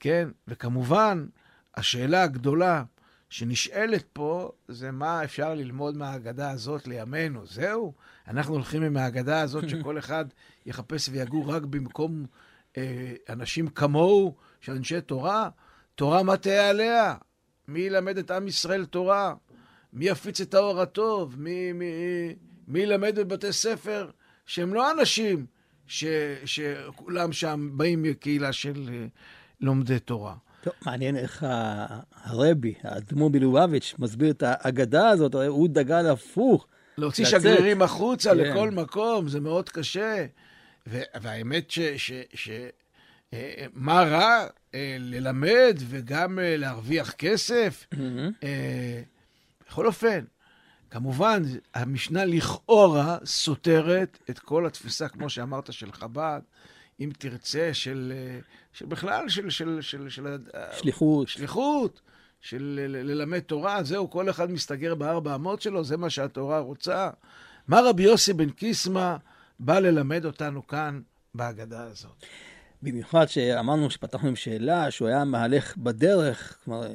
כן? 0.00 0.28
וכמובן, 0.48 1.26
השאלה 1.74 2.22
הגדולה 2.22 2.84
שנשאלת 3.28 4.04
פה 4.12 4.52
זה 4.68 4.90
מה 4.90 5.24
אפשר 5.24 5.54
ללמוד 5.54 5.96
מהאגדה 5.96 6.50
הזאת 6.50 6.86
לימינו. 6.86 7.46
זהו? 7.46 7.92
אנחנו 8.28 8.54
הולכים 8.54 8.82
עם 8.82 8.96
האגדה 8.96 9.40
הזאת 9.40 9.68
שכל 9.70 9.98
אחד 9.98 10.24
יחפש 10.66 11.08
ויגור 11.08 11.52
רק 11.52 11.62
במקום 11.62 12.26
אה, 12.76 13.14
אנשים 13.28 13.68
כמוהו, 13.68 14.34
של 14.60 14.72
אנשי 14.72 15.00
תורה? 15.00 15.48
תורה 15.94 16.22
מה 16.22 16.36
תהיה 16.36 16.70
עליה? 16.70 17.14
מי 17.68 17.80
ילמד 17.80 18.18
את 18.18 18.30
עם 18.30 18.48
ישראל 18.48 18.84
תורה? 18.84 19.34
מי 19.92 20.04
יפיץ 20.04 20.40
את 20.40 20.54
האור 20.54 20.80
הטוב? 20.80 21.40
מי, 21.40 21.72
מי, 21.72 21.86
מי 22.68 22.80
ילמד 22.80 23.18
בבתי 23.18 23.52
ספר 23.52 24.10
שהם 24.46 24.74
לא 24.74 24.90
אנשים 24.90 25.46
ש, 25.86 26.04
שכולם 26.44 27.32
שם 27.32 27.70
באים 27.72 28.02
מקהילה 28.02 28.52
של 28.52 28.88
אה, 28.92 29.06
לומדי 29.60 29.98
תורה? 29.98 30.34
טוב, 30.62 30.74
מעניין 30.86 31.16
איך 31.16 31.46
הרבי, 32.24 32.74
האדמו"ר 32.82 33.30
מלובביץ', 33.30 33.94
מסביר 33.98 34.30
את 34.30 34.42
האגדה 34.46 35.08
הזאת, 35.08 35.34
הוא 35.34 35.68
דגל 35.68 36.06
הפוך. 36.06 36.66
להוציא 36.98 37.24
לצאת. 37.24 37.40
שגרירים 37.40 37.82
החוצה 37.82 38.30
כן. 38.30 38.38
לכל 38.38 38.70
מקום, 38.70 39.28
זה 39.28 39.40
מאוד 39.40 39.68
קשה. 39.68 40.26
והאמת 40.86 41.70
ש... 41.70 41.80
ש, 41.80 42.12
ש 42.34 42.50
אה, 43.32 43.66
מה 43.74 44.02
רע 44.02 44.46
אה, 44.74 44.96
ללמד 44.98 45.78
וגם 45.88 46.38
להרוויח 46.42 47.12
כסף? 47.12 47.86
Mm-hmm. 47.94 48.46
בכל 49.68 49.86
אופן, 49.86 50.24
כמובן, 50.96 51.42
המשנה 51.74 52.24
לכאורה 52.24 53.18
סותרת 53.24 54.18
את 54.30 54.38
כל 54.38 54.66
התפיסה, 54.66 55.08
כמו 55.08 55.30
שאמרת, 55.30 55.72
של 55.72 55.92
חב"ד, 55.92 56.40
אם 57.00 57.10
תרצה, 57.18 57.70
של, 57.72 58.12
של 58.72 58.86
בכלל, 58.86 59.28
של, 59.28 59.50
של, 59.50 59.78
של, 59.80 60.08
של... 60.08 60.36
שליחות. 60.72 61.28
שליחות, 61.28 62.00
של 62.40 62.80
ללמד 63.04 63.40
תורה, 63.40 63.82
זהו, 63.82 64.10
כל 64.10 64.30
אחד 64.30 64.50
מסתגר 64.50 64.94
בארבע 64.94 65.34
אמות 65.34 65.62
שלו, 65.62 65.84
זה 65.84 65.96
מה 65.96 66.10
שהתורה 66.10 66.58
רוצה. 66.58 67.10
מה 67.68 67.80
רבי 67.80 68.02
יוסי 68.02 68.32
בן 68.32 68.50
קיסמא 68.50 69.16
בא 69.60 69.78
ללמד 69.78 70.24
אותנו 70.24 70.66
כאן 70.66 71.00
בהגדה 71.34 71.82
הזאת? 71.82 72.24
במיוחד 72.82 73.26
שאמרנו 73.26 73.90
שפתחנו 73.90 74.28
עם 74.28 74.36
שאלה 74.36 74.90
שהוא 74.90 75.08
היה 75.08 75.24
מהלך 75.24 75.76
בדרך, 75.76 76.58
כלומר, 76.64 76.86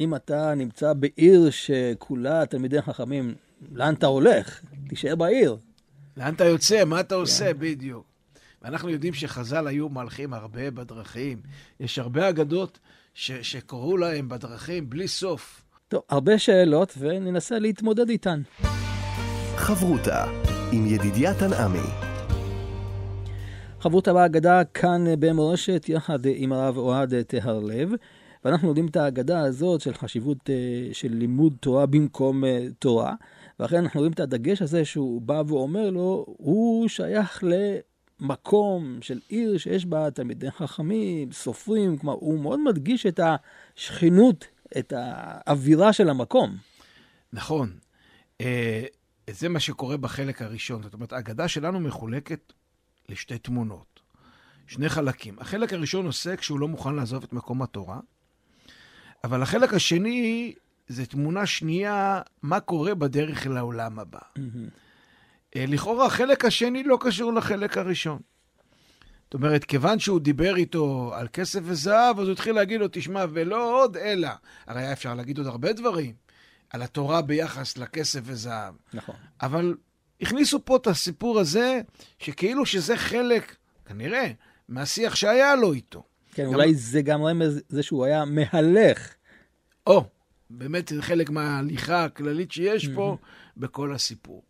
אם 0.00 0.14
אתה 0.14 0.54
נמצא 0.54 0.92
בעיר 0.92 1.50
שכולה 1.50 2.46
תלמידי 2.46 2.82
חכמים, 2.82 3.34
לאן 3.72 3.94
אתה 3.94 4.06
הולך? 4.06 4.60
תישאר 4.88 5.16
בעיר. 5.16 5.56
לאן 6.16 6.34
אתה 6.34 6.44
יוצא? 6.44 6.84
מה 6.84 7.00
אתה 7.00 7.14
עושה? 7.14 7.44
כן. 7.44 7.58
בדיוק. 7.58 8.04
ואנחנו 8.62 8.88
יודעים 8.90 9.14
שחז"ל 9.14 9.66
היו 9.66 9.88
מהלכים 9.88 10.32
הרבה 10.34 10.70
בדרכים. 10.70 11.38
יש 11.80 11.98
הרבה 11.98 12.28
אגדות 12.28 12.78
ש- 13.14 13.32
שקראו 13.32 13.96
להם 13.96 14.28
בדרכים 14.28 14.90
בלי 14.90 15.08
סוף. 15.08 15.64
טוב, 15.88 16.02
הרבה 16.08 16.38
שאלות, 16.38 16.94
וננסה 16.98 17.58
להתמודד 17.58 18.08
איתן. 18.08 18.40
חברותה 19.56 20.24
עם 20.72 20.86
ידידיה 20.86 21.34
תנעמי. 21.34 21.78
חברות 23.80 24.08
בהגדה 24.08 24.64
כאן 24.64 25.04
במורשת, 25.18 25.84
יחד 25.88 26.18
עם 26.34 26.52
הרב 26.52 26.76
אוהד 26.76 27.22
טהרלב. 27.22 27.90
ואנחנו 28.44 28.66
לומדים 28.68 28.86
את 28.86 28.96
ההגדה 28.96 29.40
הזאת 29.40 29.80
של 29.80 29.94
חשיבות 29.94 30.50
אה, 30.50 30.54
של 30.94 31.08
לימוד 31.12 31.54
תורה 31.60 31.86
במקום 31.86 32.44
אה, 32.44 32.66
תורה. 32.78 33.14
ואכן 33.60 33.76
אנחנו 33.76 34.00
רואים 34.00 34.12
את 34.12 34.20
הדגש 34.20 34.62
הזה 34.62 34.84
שהוא 34.84 35.22
בא 35.22 35.42
ואומר 35.46 35.90
לו, 35.90 36.24
הוא 36.28 36.88
שייך 36.88 37.44
למקום 38.20 38.98
של 39.00 39.20
עיר 39.28 39.58
שיש 39.58 39.86
בה 39.86 40.10
תלמידי 40.10 40.50
חכמים, 40.50 41.32
סופרים, 41.32 41.98
כלומר, 41.98 42.14
הוא 42.20 42.40
מאוד 42.40 42.60
מדגיש 42.60 43.06
את 43.06 43.20
השכנות, 43.22 44.46
את 44.78 44.92
האווירה 44.96 45.92
של 45.92 46.08
המקום. 46.08 46.56
נכון. 47.32 47.72
אה, 48.40 48.84
זה 49.30 49.48
מה 49.48 49.60
שקורה 49.60 49.96
בחלק 49.96 50.42
הראשון. 50.42 50.82
זאת 50.82 50.94
אומרת, 50.94 51.12
ההגדה 51.12 51.48
שלנו 51.48 51.80
מחולקת 51.80 52.52
לשתי 53.08 53.38
תמונות, 53.38 54.00
שני 54.66 54.88
חלקים. 54.88 55.36
החלק 55.38 55.72
הראשון 55.72 56.06
עוסק 56.06 56.42
שהוא 56.42 56.60
לא 56.60 56.68
מוכן 56.68 56.94
לעזוב 56.94 57.22
את 57.24 57.32
מקום 57.32 57.62
התורה. 57.62 58.00
אבל 59.24 59.42
החלק 59.42 59.74
השני 59.74 60.54
זה 60.88 61.06
תמונה 61.06 61.46
שנייה, 61.46 62.20
מה 62.42 62.60
קורה 62.60 62.94
בדרך 62.94 63.46
לעולם 63.46 63.98
הבא. 63.98 64.18
אה, 65.56 65.64
לכאורה 65.68 66.06
החלק 66.06 66.44
השני 66.44 66.82
לא 66.82 66.98
קשור 67.00 67.32
לחלק 67.32 67.78
הראשון. 67.78 68.18
זאת 69.24 69.34
אומרת, 69.34 69.64
כיוון 69.64 69.98
שהוא 69.98 70.20
דיבר 70.20 70.56
איתו 70.56 71.10
על 71.14 71.28
כסף 71.32 71.60
וזהב, 71.62 72.20
אז 72.20 72.26
הוא 72.26 72.32
התחיל 72.32 72.54
להגיד 72.54 72.80
לו, 72.80 72.86
תשמע, 72.92 73.24
ולא 73.32 73.82
עוד 73.82 73.96
אלא. 73.96 74.28
הרי 74.66 74.80
היה 74.82 74.92
אפשר 74.92 75.14
להגיד 75.14 75.38
עוד 75.38 75.46
הרבה 75.46 75.72
דברים 75.72 76.14
על 76.70 76.82
התורה 76.82 77.22
ביחס 77.22 77.78
לכסף 77.78 78.20
וזהב. 78.24 78.74
נכון. 78.94 79.14
אבל 79.42 79.74
הכניסו 80.20 80.64
פה 80.64 80.76
את 80.76 80.86
הסיפור 80.86 81.40
הזה, 81.40 81.80
שכאילו 82.18 82.66
שזה 82.66 82.96
חלק, 82.96 83.56
כנראה, 83.86 84.30
מהשיח 84.68 85.14
שהיה 85.14 85.56
לו 85.56 85.72
איתו. 85.72 86.02
כן, 86.34 86.44
גם- 86.44 86.54
אולי 86.54 86.74
זה 86.74 87.02
גם 87.02 87.22
רמז, 87.22 87.60
זה 87.68 87.82
שהוא 87.82 88.04
היה 88.04 88.24
מהלך. 88.24 89.14
או, 89.86 90.04
באמת 90.58 90.88
זה 90.88 91.02
חלק 91.02 91.30
מההליכה 91.30 92.04
הכללית 92.04 92.52
שיש 92.52 92.88
פה 92.94 93.16
בכל 93.56 93.94
הסיפור. 93.94 94.42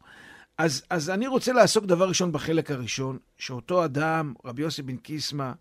אז, 0.59 0.83
אז 0.91 1.11
אני 1.11 1.27
רוצה 1.27 1.53
לעסוק 1.53 1.85
דבר 1.85 2.09
ראשון 2.09 2.33
בחלק 2.33 2.71
הראשון, 2.71 3.19
שאותו 3.39 3.85
אדם, 3.85 4.35
רבי 4.45 4.63
יוסי 4.63 4.83
בן 4.83 4.97
קיסמא, 4.97 5.53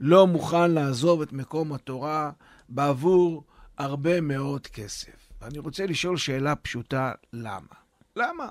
לא 0.00 0.26
מוכן 0.26 0.70
לעזוב 0.70 1.22
את 1.22 1.32
מקום 1.32 1.72
התורה 1.72 2.30
בעבור 2.68 3.44
הרבה 3.78 4.20
מאוד 4.20 4.66
כסף. 4.66 5.32
ואני 5.40 5.58
רוצה 5.58 5.86
לשאול 5.86 6.16
שאלה 6.16 6.56
פשוטה, 6.56 7.12
למה? 7.32 7.74
למה? 8.16 8.48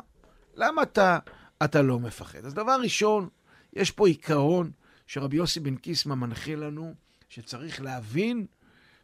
למה 0.56 0.84
אתה, 0.84 1.20
אתה 1.64 1.82
לא 1.82 2.00
מפחד? 2.00 2.46
אז 2.46 2.54
דבר 2.54 2.78
ראשון, 2.82 3.30
יש 3.74 3.92
פה 3.92 4.08
עיקרון 4.08 4.72
שרבי 5.08 5.38
יוסי 5.38 5.60
בן 5.60 5.76
קיסמא 5.76 6.16
מנחיל 6.16 6.60
לנו, 6.60 6.94
שצריך 7.30 7.82
להבין 7.82 8.46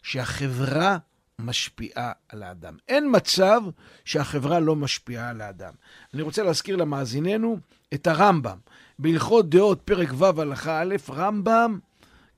שהחברה 0.04 0.98
משפיעה 1.42 2.12
על 2.30 2.44
האדם. 2.44 2.74
אין 2.88 3.08
מצב 3.12 3.62
שהחברה 4.06 4.60
לא 4.60 4.76
משפיעה 4.76 5.30
על 5.30 5.42
האדם. 5.42 5.74
אני 6.14 6.22
רוצה 6.22 6.44
להזכיר 6.44 6.76
למאזיננו 6.76 7.58
את 7.94 8.08
הרמב"ם. 8.08 8.58
בהלכות 9.00 9.50
דעות, 9.50 9.82
פרק 9.82 10.10
ו' 10.18 10.42
הלכה 10.42 10.82
א', 10.82 10.96
רמב"ם 11.10 11.80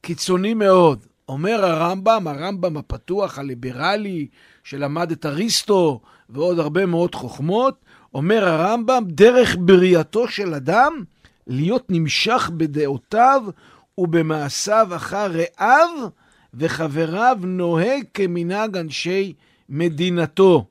קיצוני 0.02 0.54
מאוד. 0.54 1.06
אומר 1.30 1.66
הרמב"ם, 1.66 2.28
הרמב"ם 2.28 2.78
הפתוח, 2.78 3.40
הליברלי, 3.40 4.28
שלמד 4.64 5.12
את 5.12 5.26
אריסטו 5.26 6.02
ועוד 6.30 6.60
הרבה 6.60 6.86
מאוד 6.86 7.16
חוכמות, 7.16 7.86
אומר 8.14 8.48
הרמב"ם, 8.48 9.04
דרך 9.08 9.56
בריאתו 9.60 10.28
של 10.28 10.54
אדם 10.54 11.04
להיות 11.48 11.86
נמשך 11.90 12.52
בדעותיו 12.58 13.44
ובמעשיו 13.98 14.88
אחר 14.96 15.32
רעיו 15.32 15.90
וחבריו 16.54 17.38
נוהג 17.44 18.04
כמנהג 18.14 18.78
אנשי 18.78 19.34
מדינתו. 19.70 20.66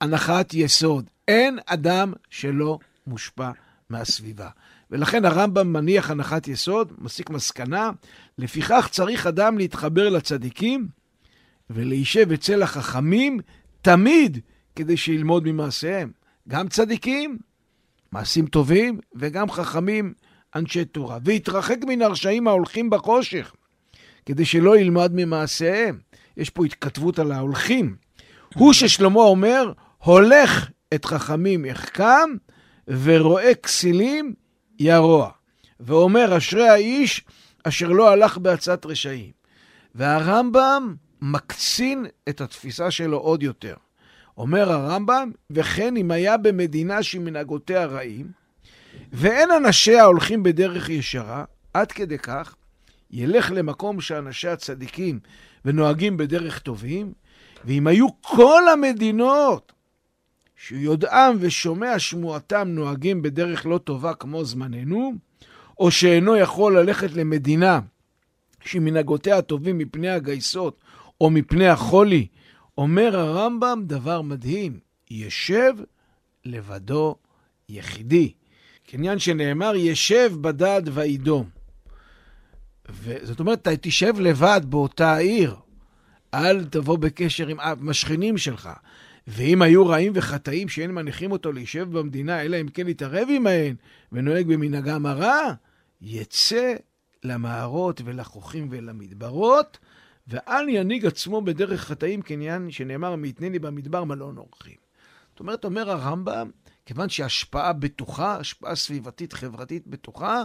הנחת 0.00 0.54
יסוד, 0.54 1.10
אין 1.28 1.58
אדם 1.66 2.12
שלא 2.30 2.78
מושפע 3.06 3.50
מהסביבה. 3.90 4.48
ולכן 4.90 5.24
הרמב"ם 5.24 5.72
מניח 5.72 6.10
הנחת 6.10 6.48
יסוד, 6.48 6.92
מסיק 6.98 7.30
מסקנה, 7.30 7.90
לפיכך 8.38 8.88
צריך 8.90 9.26
אדם 9.26 9.58
להתחבר 9.58 10.08
לצדיקים 10.08 10.88
ולהישב 11.70 12.32
אצל 12.32 12.62
החכמים 12.62 13.40
תמיד 13.82 14.38
כדי 14.76 14.96
שילמוד 14.96 15.42
ממעשיהם. 15.46 16.12
גם 16.48 16.68
צדיקים, 16.68 17.38
מעשים 18.12 18.46
טובים, 18.46 18.98
וגם 19.14 19.50
חכמים, 19.50 20.14
אנשי 20.54 20.84
תורה. 20.84 21.18
והתרחק 21.24 21.78
מן 21.86 22.02
הרשעים 22.02 22.48
ההולכים 22.48 22.90
בחושך, 22.90 23.52
כדי 24.26 24.44
שלא 24.44 24.78
ילמד 24.78 25.10
ממעשיהם. 25.14 25.98
יש 26.36 26.50
פה 26.50 26.64
התכתבות 26.64 27.18
על 27.18 27.32
ההולכים. 27.32 27.96
הוא 28.54 28.72
ששלמה 28.72 29.20
אומר, 29.20 29.72
הולך 29.98 30.70
את 30.94 31.04
חכמים 31.04 31.64
יחכם, 31.64 32.30
ורואה 32.88 33.54
כסילים 33.54 34.34
ירוע. 34.78 35.30
ואומר, 35.80 36.36
אשרי 36.36 36.68
האיש 36.68 37.24
אשר 37.64 37.88
לא 37.88 38.10
הלך 38.10 38.38
בעצת 38.38 38.86
רשעים. 38.86 39.30
והרמב"ם 39.94 40.94
מקצין 41.22 42.06
את 42.28 42.40
התפיסה 42.40 42.90
שלו 42.90 43.18
עוד 43.18 43.42
יותר. 43.42 43.74
אומר 44.38 44.72
הרמב"ם, 44.72 45.30
וכן 45.50 45.96
אם 45.96 46.10
היה 46.10 46.36
במדינה 46.36 47.02
שמנהגותיה 47.02 47.86
רעים, 47.86 48.30
ואין 49.12 49.50
אנשיה 49.50 50.04
הולכים 50.04 50.42
בדרך 50.42 50.88
ישרה, 50.88 51.44
עד 51.74 51.92
כדי 51.92 52.18
כך, 52.18 52.54
ילך 53.14 53.50
למקום 53.50 54.00
שאנשיה 54.00 54.56
צדיקים 54.56 55.18
ונוהגים 55.64 56.16
בדרך 56.16 56.58
טובים, 56.58 57.12
ואם 57.64 57.86
היו 57.86 58.06
כל 58.20 58.62
המדינות 58.72 59.72
שיודעם 60.56 61.36
ושומע 61.40 61.98
שמועתם 61.98 62.68
נוהגים 62.68 63.22
בדרך 63.22 63.66
לא 63.66 63.78
טובה 63.78 64.14
כמו 64.14 64.44
זמננו, 64.44 65.12
או 65.78 65.90
שאינו 65.90 66.36
יכול 66.36 66.78
ללכת 66.78 67.12
למדינה 67.12 67.80
שמנהגותיה 68.64 69.42
טובים 69.42 69.78
מפני 69.78 70.10
הגייסות 70.10 70.80
או 71.20 71.30
מפני 71.30 71.68
החולי, 71.68 72.26
אומר 72.78 73.18
הרמב"ם 73.18 73.82
דבר 73.86 74.22
מדהים, 74.22 74.78
ישב 75.10 75.72
לבדו 76.44 77.16
יחידי. 77.68 78.32
כעניין 78.84 79.18
שנאמר, 79.18 79.76
ישב 79.76 80.32
בדד 80.40 80.82
וידום. 80.92 81.53
וזאת 82.88 83.40
אומרת, 83.40 83.62
אתה 83.62 83.76
תשב 83.76 84.14
לבד 84.20 84.60
באותה 84.64 85.12
העיר, 85.12 85.54
אל 86.34 86.64
תבוא 86.64 86.98
בקשר 86.98 87.48
עם 87.48 87.88
השכנים 87.88 88.38
שלך. 88.38 88.70
ואם 89.26 89.62
היו 89.62 89.86
רעים 89.86 90.12
וחטאים 90.14 90.68
שאין 90.68 90.90
מניחים 90.90 91.32
אותו 91.32 91.52
להישב 91.52 91.98
במדינה, 91.98 92.42
אלא 92.42 92.60
אם 92.60 92.68
כן 92.68 92.88
יתערב 92.88 93.28
עמהן 93.30 93.74
ונוהג 94.12 94.46
במנהגם 94.46 95.06
הרע, 95.06 95.52
יצא 96.00 96.74
למערות 97.24 98.00
ולחוכים 98.04 98.68
ולמדברות, 98.70 99.78
ואל 100.28 100.68
ינהיג 100.68 101.06
עצמו 101.06 101.42
בדרך 101.42 101.80
חטאים, 101.80 102.22
כעניין 102.22 102.70
שנאמר, 102.70 103.16
מיתנני 103.16 103.58
במדבר 103.58 104.04
מלון 104.04 104.36
אורחים. 104.36 104.76
זאת 105.30 105.40
אומרת, 105.40 105.64
אומר 105.64 105.90
הרמב"ם, 105.90 106.50
כיוון 106.86 107.08
שהשפעה 107.08 107.72
בטוחה, 107.72 108.36
השפעה 108.36 108.74
סביבתית 108.74 109.32
חברתית 109.32 109.86
בטוחה, 109.86 110.44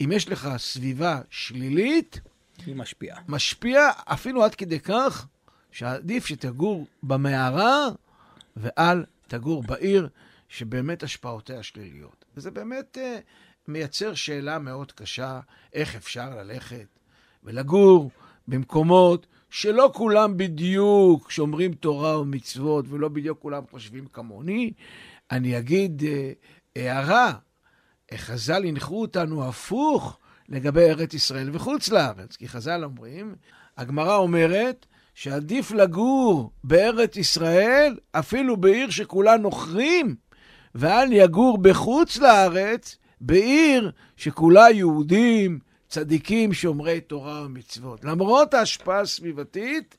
אם 0.00 0.12
יש 0.12 0.28
לך 0.28 0.48
סביבה 0.56 1.20
שלילית, 1.30 2.20
היא 2.66 2.76
משפיעה. 2.76 3.20
משפיע 3.28 3.90
אפילו 4.04 4.44
עד 4.44 4.54
כדי 4.54 4.80
כך 4.80 5.26
שעדיף 5.70 6.26
שתגור 6.26 6.86
במערה 7.02 7.88
ואל 8.56 9.04
תגור 9.28 9.62
בעיר 9.62 10.08
שבאמת 10.48 11.02
השפעותיה 11.02 11.62
שליליות. 11.62 12.24
וזה 12.36 12.50
באמת 12.50 12.98
uh, 12.98 13.20
מייצר 13.68 14.14
שאלה 14.14 14.58
מאוד 14.58 14.92
קשה, 14.92 15.40
איך 15.72 15.96
אפשר 15.96 16.36
ללכת 16.36 16.86
ולגור 17.44 18.10
במקומות 18.48 19.26
שלא 19.50 19.90
כולם 19.94 20.36
בדיוק 20.36 21.30
שומרים 21.30 21.74
תורה 21.74 22.20
ומצוות 22.20 22.84
ולא 22.88 23.08
בדיוק 23.08 23.38
כולם 23.40 23.62
חושבים 23.70 24.06
כמוני. 24.06 24.72
אני 25.30 25.58
אגיד 25.58 26.02
uh, 26.02 26.78
הערה, 26.78 27.32
חז"ל 28.14 28.64
הנחו 28.64 29.00
אותנו 29.00 29.48
הפוך 29.48 30.18
לגבי 30.48 30.90
ארץ 30.90 31.14
ישראל 31.14 31.50
וחוץ 31.52 31.88
לארץ. 31.88 32.36
כי 32.36 32.48
חז"ל 32.48 32.84
אומרים, 32.84 33.34
הגמרא 33.76 34.16
אומרת 34.16 34.86
שעדיף 35.14 35.72
לגור 35.72 36.50
בארץ 36.64 37.16
ישראל, 37.16 37.96
אפילו 38.12 38.56
בעיר 38.56 38.90
שכולה 38.90 39.36
נוכרים, 39.36 40.14
ואל 40.74 41.12
יגור 41.12 41.58
בחוץ 41.58 42.16
לארץ, 42.16 42.96
בעיר 43.20 43.90
שכולה 44.16 44.70
יהודים, 44.70 45.58
צדיקים, 45.88 46.52
שומרי 46.52 47.00
תורה 47.00 47.42
ומצוות. 47.46 48.04
למרות 48.04 48.54
ההשפעה 48.54 49.00
הסביבתית, 49.00 49.96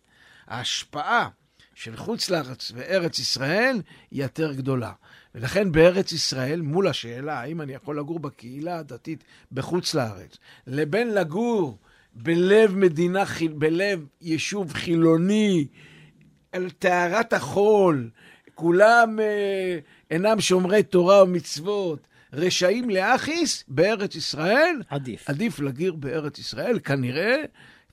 ההשפעה 0.47 1.29
של 1.77 1.95
חוץ 1.95 2.29
לארץ 2.29 2.71
וארץ 2.75 3.19
ישראל 3.19 3.81
היא 4.11 4.23
יותר 4.23 4.53
גדולה. 4.53 4.91
ולכן 5.35 5.71
בארץ 5.71 6.11
ישראל, 6.11 6.61
מול 6.61 6.87
השאלה 6.87 7.39
האם 7.39 7.61
אני 7.61 7.73
יכול 7.73 7.99
לגור 7.99 8.19
בקהילה 8.19 8.79
הדתית 8.79 9.23
בחוץ 9.51 9.93
לארץ, 9.93 10.37
לבין 10.67 11.13
לגור 11.13 11.77
בלב 12.13 12.75
מדינה, 12.75 13.23
בלב 13.55 14.05
יישוב 14.21 14.73
חילוני, 14.73 15.67
על 16.51 16.69
טהרת 16.69 17.33
החול, 17.33 18.09
כולם 18.55 19.19
אה, 19.19 19.79
אינם 20.11 20.41
שומרי 20.41 20.83
תורה 20.83 21.23
ומצוות, 21.23 22.07
רשעים 22.33 22.89
לאחיס, 22.89 23.63
בארץ 23.67 24.15
ישראל, 24.15 24.81
עדיף. 24.89 25.29
עדיף 25.29 25.59
לגיר 25.59 25.93
בארץ 25.93 26.39
ישראל, 26.39 26.79
כנראה, 26.79 27.43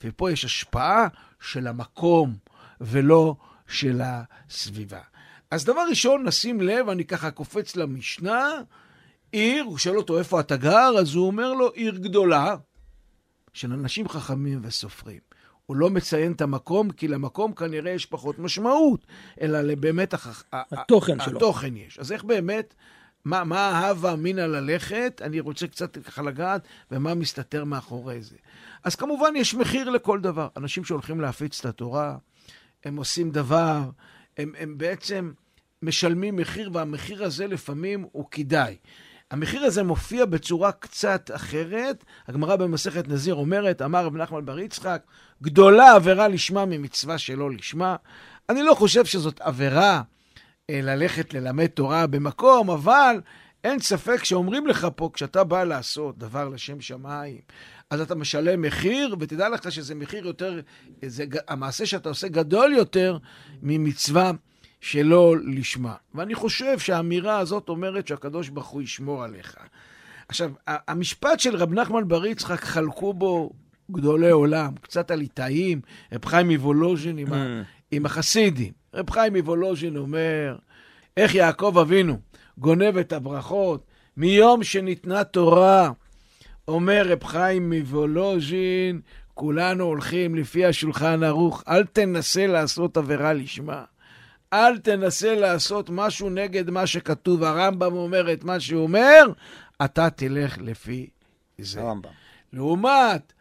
ופה 0.05 0.31
יש 0.31 0.45
השפעה 0.45 1.09
של 1.41 1.67
המקום 1.67 2.35
ולא 2.81 3.37
של 3.75 4.01
הסביבה. 4.05 5.01
אז 5.51 5.65
דבר 5.65 5.81
ראשון, 5.89 6.27
נשים 6.27 6.61
לב, 6.61 6.89
אני 6.89 7.05
ככה 7.05 7.31
קופץ 7.31 7.77
למשנה, 7.77 8.51
עיר, 9.33 9.65
הוא 9.65 9.79
שואל 9.79 9.97
אותו 9.97 10.19
איפה 10.19 10.41
אתה 10.41 10.57
גר, 10.57 10.95
אז 10.99 11.15
הוא 11.15 11.27
אומר 11.27 11.53
לו, 11.53 11.71
עיר 11.73 11.95
גדולה 11.95 12.57
של 13.53 13.73
אנשים 13.73 14.09
חכמים 14.09 14.61
וסופרים. 14.63 15.21
הוא 15.67 15.77
לא 15.77 15.91
מציין 15.91 16.33
את 16.33 16.41
המקום, 16.41 16.91
כי 16.91 17.09
למקום 17.09 17.53
כנראה 17.53 17.91
יש 17.91 18.07
פחות 18.07 18.39
משמעות, 18.39 19.07
אלא 19.41 19.75
באמת 19.75 20.15
הח... 20.15 20.45
התוכן 20.53 21.21
שלו. 21.21 21.37
התוכן 21.37 21.77
יש. 21.77 21.99
אז 21.99 22.13
איך 22.13 22.25
באמת, 22.25 22.75
מה, 23.25 23.45
מה 23.45 23.69
ההווה 23.69 24.13
אמינא 24.13 24.41
ללכת? 24.41 25.21
אני 25.25 25.41
רוצה 25.41 25.67
קצת 25.67 25.99
ככה 25.99 26.23
לגעת, 26.23 26.63
ומה 26.91 27.15
מסתתר 27.15 27.65
מאחורי 27.65 28.23
זה. 28.23 28.37
אז 28.85 28.95
כמובן 28.95 29.33
יש 29.37 29.55
מחיר 29.55 29.91
לכל 29.91 30.21
דבר. 30.21 30.49
אנשים 30.57 30.85
שהולכים 30.85 31.21
להפיץ 31.21 31.61
את 31.61 31.67
התורה, 31.67 32.17
הם 32.85 32.97
עושים 32.97 33.31
דבר, 33.31 33.81
הם, 34.39 34.53
הם 34.59 34.79
בעצם 34.79 35.33
משלמים 35.83 36.37
מחיר, 36.37 36.71
והמחיר 36.73 37.25
הזה 37.25 37.47
לפעמים 37.47 38.07
הוא 38.13 38.25
כדאי. 38.31 38.77
המחיר 39.31 39.65
הזה 39.65 39.83
מופיע 39.83 40.25
בצורה 40.25 40.73
קצת 40.73 41.31
אחרת. 41.35 42.05
הגמרא 42.29 42.57
במסכת 42.57 43.09
נזיר 43.09 43.35
אומרת, 43.35 43.83
אמר 43.83 44.05
רב 44.05 44.17
נחמן 44.17 44.45
בר 44.45 44.59
יצחק, 44.59 45.03
גדולה 45.43 45.95
עבירה 45.95 46.29
לשמה 46.29 46.65
ממצווה 46.65 47.19
שלא 47.19 47.51
לשמה. 47.51 47.97
אני 48.49 48.63
לא 48.63 48.75
חושב 48.75 49.05
שזאת 49.05 49.41
עבירה 49.41 50.03
אה, 50.71 50.81
ללכת 50.83 51.35
ללמד 51.35 51.67
תורה 51.67 52.07
במקום, 52.07 52.71
אבל 52.71 53.21
אין 53.65 53.79
ספק 53.79 54.25
שאומרים 54.25 54.67
לך 54.67 54.87
פה, 54.97 55.11
כשאתה 55.13 55.45
בא 55.45 55.65
לעשות 55.65 56.19
דבר 56.19 56.49
לשם 56.49 56.81
שמיים, 56.81 57.41
אז 57.95 58.01
אתה 58.01 58.15
משלם 58.15 58.63
מחיר, 58.63 59.17
ותדע 59.21 59.49
לך 59.49 59.73
שזה 59.73 59.95
מחיר 59.95 60.27
יותר, 60.27 60.61
זה, 61.07 61.25
המעשה 61.49 61.87
שאתה 61.87 62.09
עושה 62.09 62.29
גדול 62.29 62.73
יותר 62.73 63.19
ממצווה 63.63 64.31
שלא 64.81 65.35
לשמה. 65.45 65.95
ואני 66.15 66.35
חושב 66.35 66.79
שהאמירה 66.79 67.39
הזאת 67.39 67.69
אומרת 67.69 68.07
שהקדוש 68.07 68.49
ברוך 68.49 68.67
הוא 68.67 68.83
ישמור 68.83 69.25
עליך. 69.25 69.57
עכשיו, 70.29 70.53
המשפט 70.67 71.41
של 71.41 71.57
רב 71.57 71.73
נחמן 71.73 72.09
בר 72.09 72.27
יצחק, 72.27 72.65
חלקו 72.65 73.15
בו 73.15 73.51
גדולי 73.91 74.31
עולם, 74.31 74.75
קצת 74.81 75.11
הליטאים, 75.11 75.81
רב 76.13 76.25
חיים 76.25 76.51
מוולוז'ין 76.51 77.19
עם, 77.19 77.33
ה, 77.33 77.37
mm. 77.37 77.65
עם 77.91 78.07
החסידים. 78.07 78.73
רב 78.95 79.11
חיים 79.11 79.37
מוולוז'ין 79.37 79.97
אומר, 79.97 80.57
איך 81.17 81.35
יעקב 81.35 81.79
אבינו 81.81 82.19
גונב 82.59 82.97
את 82.97 83.13
הברכות 83.13 83.87
מיום 84.17 84.63
שניתנה 84.63 85.25
תורה. 85.25 85.91
אומר 86.69 87.07
רב 87.09 87.25
חיים 87.25 87.73
מוולוז'ין, 87.73 89.01
כולנו 89.35 89.85
הולכים 89.85 90.35
לפי 90.35 90.65
השולחן 90.65 91.23
ערוך, 91.23 91.63
אל 91.69 91.85
תנסה 91.85 92.47
לעשות 92.47 92.97
עבירה 92.97 93.33
לשמה. 93.33 93.85
אל 94.53 94.79
תנסה 94.79 95.35
לעשות 95.35 95.91
משהו 95.91 96.31
נגד 96.31 96.71
מה 96.71 96.87
שכתוב. 96.87 97.45
הרמב"ם 97.45 97.93
אומר 97.93 98.33
את 98.33 98.45
מה 98.45 98.61
שהוא 98.61 98.83
אומר, 98.83 99.23
אתה 99.85 100.11
תלך 100.11 100.59
לפי 100.59 101.11
זה. 101.59 101.81
הרמב"ם. 101.81 102.11
לעומת 102.53 103.33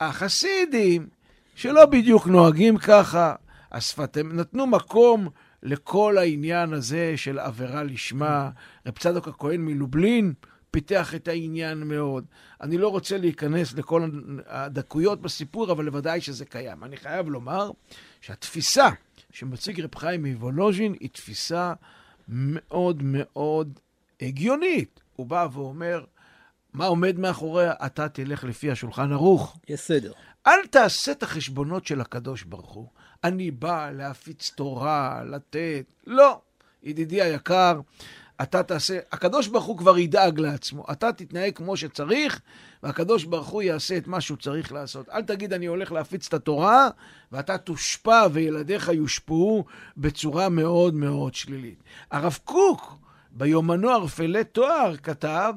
החסידים, 0.00 1.06
שלא 1.54 1.86
בדיוק 1.86 2.26
נוהגים 2.26 2.78
ככה, 2.78 3.34
השפת... 3.72 4.16
נתנו 4.16 4.66
מקום 4.66 5.28
לכל 5.62 6.18
העניין 6.18 6.72
הזה 6.72 7.12
של 7.16 7.38
עבירה 7.38 7.82
לשמה. 7.82 8.50
רב 8.86 8.98
צדוק 8.98 9.28
הכהן 9.28 9.60
מלובלין 9.60 10.32
פיתח 10.70 11.14
את 11.14 11.28
העניין 11.28 11.78
מאוד. 11.78 12.24
אני 12.60 12.78
לא 12.78 12.88
רוצה 12.88 13.18
להיכנס 13.18 13.74
לכל 13.74 14.10
הדקויות 14.46 15.20
בסיפור, 15.20 15.72
אבל 15.72 15.84
לוודאי 15.84 16.20
שזה 16.20 16.44
קיים. 16.44 16.84
אני 16.84 16.96
חייב 16.96 17.28
לומר 17.28 17.70
שהתפיסה 18.20 18.88
שמציג 19.30 19.80
רב 19.80 19.94
חיים 19.94 20.26
מוולוז'ין 20.26 20.94
היא 21.00 21.08
תפיסה 21.12 21.72
מאוד 22.28 23.02
מאוד 23.02 23.78
הגיונית. 24.22 25.00
הוא 25.16 25.26
בא 25.26 25.48
ואומר, 25.52 26.04
מה 26.72 26.86
עומד 26.86 27.18
מאחוריה? 27.18 27.72
אתה 27.86 28.08
תלך 28.08 28.44
לפי 28.44 28.70
השולחן 28.70 29.12
ערוך. 29.12 29.58
יש 29.68 29.80
סדר. 29.80 30.12
אל 30.46 30.66
תעשה 30.70 31.12
את 31.12 31.22
החשבונות 31.22 31.86
של 31.86 32.00
הקדוש 32.00 32.42
ברוך 32.42 32.72
הוא. 32.72 32.88
אני 33.24 33.50
בא 33.50 33.90
להפיץ 33.90 34.50
תורה, 34.50 35.22
לתת. 35.24 35.84
לא. 36.06 36.40
ידידי 36.82 37.22
היקר, 37.22 37.80
אתה 38.42 38.62
תעשה, 38.62 38.98
הקדוש 39.12 39.46
ברוך 39.46 39.64
הוא 39.64 39.78
כבר 39.78 39.98
ידאג 39.98 40.40
לעצמו. 40.40 40.84
אתה 40.92 41.12
תתנהג 41.12 41.56
כמו 41.56 41.76
שצריך, 41.76 42.40
והקדוש 42.82 43.24
ברוך 43.24 43.48
הוא 43.48 43.62
יעשה 43.62 43.96
את 43.96 44.06
מה 44.06 44.20
שהוא 44.20 44.38
צריך 44.38 44.72
לעשות. 44.72 45.08
אל 45.08 45.22
תגיד, 45.22 45.52
אני 45.52 45.66
הולך 45.66 45.92
להפיץ 45.92 46.26
את 46.26 46.34
התורה, 46.34 46.88
ואתה 47.32 47.58
תושפע 47.58 48.26
וילדיך 48.32 48.88
יושפעו 48.88 49.64
בצורה 49.96 50.48
מאוד 50.48 50.94
מאוד 50.94 51.34
שלילית. 51.34 51.82
הרב 52.10 52.38
קוק, 52.44 52.96
ביומנו 53.30 53.90
ערפלי 53.90 54.44
תואר, 54.44 54.96
כתב 54.96 55.54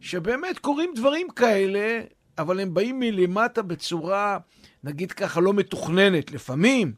שבאמת 0.00 0.58
קורים 0.58 0.90
דברים 0.94 1.28
כאלה, 1.36 2.00
אבל 2.38 2.60
הם 2.60 2.74
באים 2.74 3.00
מלמטה 3.00 3.62
בצורה, 3.62 4.38
נגיד 4.84 5.12
ככה, 5.12 5.40
לא 5.40 5.52
מתוכננת. 5.52 6.32
לפעמים 6.32 6.92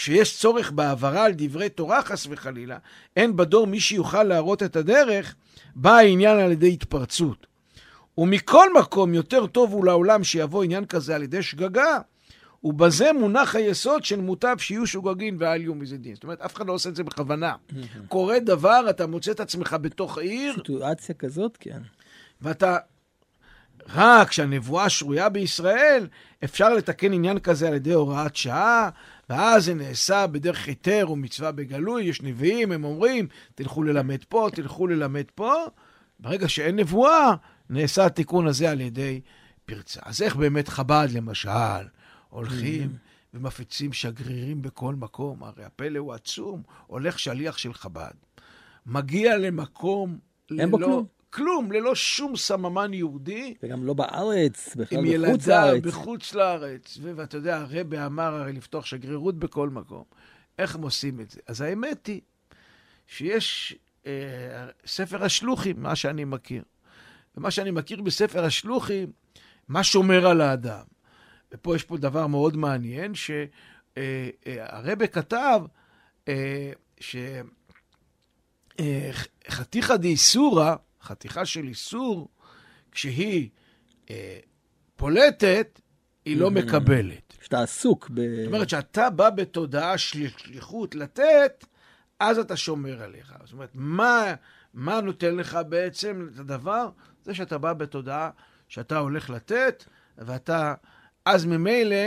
כשיש 0.00 0.38
צורך 0.38 0.70
בהעברה 0.70 1.24
על 1.24 1.32
דברי 1.36 1.68
תורה, 1.68 2.02
חס 2.02 2.26
וחלילה, 2.30 2.78
אין 3.16 3.36
בדור 3.36 3.66
מי 3.66 3.80
שיוכל 3.80 4.22
להראות 4.22 4.62
את 4.62 4.76
הדרך, 4.76 5.34
בא 5.74 5.96
העניין 5.96 6.38
על 6.38 6.52
ידי 6.52 6.72
התפרצות. 6.72 7.46
ומכל 8.18 8.74
מקום 8.78 9.14
יותר 9.14 9.46
טוב 9.46 9.72
הוא 9.72 9.84
לעולם 9.84 10.24
שיבוא 10.24 10.64
עניין 10.64 10.84
כזה 10.84 11.14
על 11.14 11.22
ידי 11.22 11.42
שגגה, 11.42 11.98
ובזה 12.64 13.12
מונח 13.12 13.56
היסוד 13.56 14.04
של 14.04 14.20
מוטב 14.20 14.56
שיהיו 14.58 14.86
שוגגין 14.86 15.36
ואל 15.38 15.60
יהיו 15.60 15.74
מזה 15.74 15.96
דין. 15.96 16.14
זאת 16.14 16.24
אומרת, 16.24 16.40
אף 16.40 16.54
אחד 16.54 16.66
לא 16.66 16.72
עושה 16.72 16.88
את 16.88 16.96
זה 16.96 17.04
בכוונה. 17.04 17.54
קורה 18.08 18.38
דבר, 18.40 18.86
אתה 18.90 19.06
מוצא 19.06 19.30
את 19.30 19.40
עצמך 19.40 19.76
בתוך 19.80 20.18
העיר. 20.18 20.54
סיטואציה 20.54 21.14
כזאת, 21.14 21.56
כן. 21.60 21.80
ואתה... 22.42 22.76
רק 23.94 24.28
כשהנבואה 24.28 24.88
שרויה 24.88 25.28
בישראל, 25.28 26.06
אפשר 26.44 26.74
לתקן 26.74 27.12
עניין 27.12 27.38
כזה 27.38 27.68
על 27.68 27.74
ידי 27.74 27.92
הוראת 27.92 28.36
שעה, 28.36 28.90
ואז 29.30 29.64
זה 29.64 29.74
נעשה 29.74 30.26
בדרך 30.26 30.68
היתר 30.68 31.06
ומצווה 31.10 31.52
בגלוי, 31.52 32.04
יש 32.04 32.22
נביאים, 32.22 32.72
הם 32.72 32.84
אומרים, 32.84 33.28
תלכו 33.54 33.82
ללמד 33.82 34.24
פה, 34.28 34.48
תלכו 34.52 34.86
ללמד 34.86 35.24
פה. 35.34 35.54
ברגע 36.20 36.48
שאין 36.48 36.76
נבואה, 36.76 37.34
נעשה 37.70 38.06
התיקון 38.06 38.46
הזה 38.46 38.70
על 38.70 38.80
ידי 38.80 39.20
פרצה. 39.64 40.00
אז 40.04 40.22
איך 40.22 40.36
באמת 40.36 40.68
חב"ד, 40.68 41.08
למשל, 41.12 41.50
הולכים 42.28 42.88
mm-hmm. 42.88 43.34
ומפיצים 43.34 43.92
שגרירים 43.92 44.62
בכל 44.62 44.94
מקום? 44.94 45.42
הרי 45.42 45.64
הפלא 45.64 45.98
הוא 45.98 46.12
עצום, 46.12 46.62
הולך 46.86 47.18
שליח 47.18 47.58
של 47.58 47.74
חב"ד. 47.74 48.14
מגיע 48.86 49.38
למקום 49.38 50.18
אין 50.50 50.58
ללא... 50.58 50.66
בו 50.66 50.76
כלום. 50.76 51.19
כלום, 51.30 51.72
ללא 51.72 51.94
שום 51.94 52.36
סממן 52.36 52.94
יהודי. 52.94 53.54
וגם 53.62 53.84
לא 53.84 53.94
בארץ, 53.94 54.76
בכלל 54.76 54.98
בחוץ 55.00 55.46
לארץ. 55.46 55.72
עם 55.72 55.74
ילדיו 55.74 55.82
בחוץ 55.82 56.34
לארץ. 56.34 56.98
ואתה 57.02 57.36
יודע, 57.36 57.56
הרבי 57.56 57.98
אמר 58.06 58.34
הרי 58.34 58.52
לפתוח 58.52 58.86
שגרירות 58.86 59.38
בכל 59.38 59.68
מקום. 59.68 60.04
איך 60.58 60.74
הם 60.74 60.82
עושים 60.82 61.20
את 61.20 61.30
זה? 61.30 61.40
אז 61.46 61.60
האמת 61.60 62.06
היא 62.06 62.20
שיש 63.06 63.76
אה, 64.06 64.12
ספר 64.86 65.24
השלוחים, 65.24 65.82
מה 65.82 65.96
שאני 65.96 66.24
מכיר. 66.24 66.62
ומה 67.36 67.50
שאני 67.50 67.70
מכיר 67.70 68.02
בספר 68.02 68.44
השלוחים, 68.44 69.12
מה 69.68 69.84
שומר 69.84 70.26
על 70.26 70.40
האדם. 70.40 70.84
ופה 71.52 71.76
יש 71.76 71.84
פה 71.84 71.96
דבר 71.96 72.26
מאוד 72.26 72.56
מעניין, 72.56 73.14
שהרבה 73.14 73.44
אה, 73.96 75.00
אה, 75.00 75.06
כתב 75.06 75.62
אה, 76.28 76.72
שחתיכא 79.48 79.96
דאיסורא, 79.96 80.74
חתיכה 81.02 81.46
של 81.46 81.64
איסור, 81.68 82.28
כשהיא 82.92 83.48
אה, 84.10 84.38
פולטת, 84.96 85.80
היא 86.24 86.36
לא 86.36 86.50
מקבלת. 86.50 87.34
כשאתה 87.40 87.62
עסוק 87.62 88.10
ב... 88.14 88.20
זאת 88.20 88.46
אומרת, 88.46 88.66
כשאתה 88.66 89.10
בא 89.10 89.30
בתודעה 89.30 89.98
של 89.98 90.28
שליחות 90.36 90.94
לתת, 90.94 91.64
אז 92.20 92.38
אתה 92.38 92.56
שומר 92.56 93.02
עליך. 93.02 93.34
זאת 93.44 93.52
אומרת, 93.52 93.70
מה, 93.74 94.34
מה 94.74 95.00
נותן 95.00 95.34
לך 95.34 95.58
בעצם 95.68 96.28
את 96.34 96.38
הדבר? 96.38 96.90
זה 97.24 97.34
שאתה 97.34 97.58
בא 97.58 97.72
בתודעה 97.72 98.30
שאתה 98.68 98.98
הולך 98.98 99.30
לתת, 99.30 99.84
ואתה, 100.18 100.74
אז 101.24 101.44
ממילא, 101.44 102.06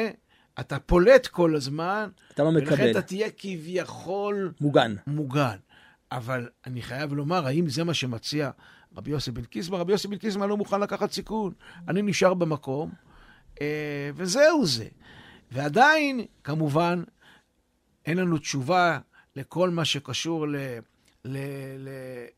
אתה 0.59 0.79
פולט 0.79 1.27
כל 1.27 1.55
הזמן. 1.55 2.09
אתה 2.33 2.43
לא 2.43 2.51
מקבל. 2.51 2.67
ולכן 2.67 2.91
אתה 2.91 3.01
תהיה 3.01 3.27
כביכול... 3.37 4.53
מוגן. 4.61 4.95
מוגן. 5.07 5.57
אבל 6.13 6.49
אני 6.65 6.81
חייב 6.81 7.13
לומר, 7.13 7.45
האם 7.47 7.69
זה 7.69 7.83
מה 7.83 7.93
שמציע 7.93 8.51
רבי 8.95 9.11
יוסי 9.11 9.31
בן 9.31 9.43
קיסמא, 9.43 9.75
רבי 9.75 9.91
יוסי 9.91 10.07
בן 10.07 10.17
קיסמא 10.17 10.45
לא 10.45 10.57
מוכן 10.57 10.81
לקחת 10.81 11.11
סיכון. 11.11 11.53
אני 11.87 12.01
נשאר 12.01 12.33
במקום, 12.33 12.91
אה, 13.61 14.09
וזהו 14.15 14.65
זה. 14.65 14.87
ועדיין, 15.51 16.25
כמובן, 16.43 17.03
אין 18.05 18.17
לנו 18.17 18.37
תשובה 18.37 18.99
לכל 19.35 19.69
מה 19.69 19.85
שקשור 19.85 20.45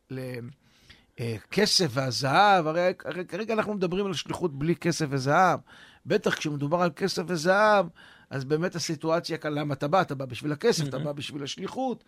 לכסף 0.09 1.97
אה, 1.97 2.03
והזהב. 2.03 2.67
הרי, 2.67 2.93
הרי 3.05 3.25
כרגע 3.25 3.53
אנחנו 3.53 3.73
מדברים 3.73 4.05
על 4.05 4.13
שליחות 4.13 4.59
בלי 4.59 4.75
כסף 4.75 5.05
וזהב. 5.09 5.59
בטח 6.05 6.35
כשמדובר 6.35 6.81
על 6.81 6.89
כסף 6.95 7.23
וזהב, 7.27 7.85
אז 8.29 8.45
באמת 8.45 8.75
הסיטואציה 8.75 9.37
כאן, 9.37 9.53
למה 9.53 9.73
אתה 9.73 9.87
בא? 9.87 10.01
אתה 10.01 10.15
בא 10.15 10.25
בשביל 10.25 10.51
הכסף, 10.51 10.87
אתה 10.87 10.99
בא 10.99 11.11
בשביל 11.11 11.43
השליחות, 11.43 12.03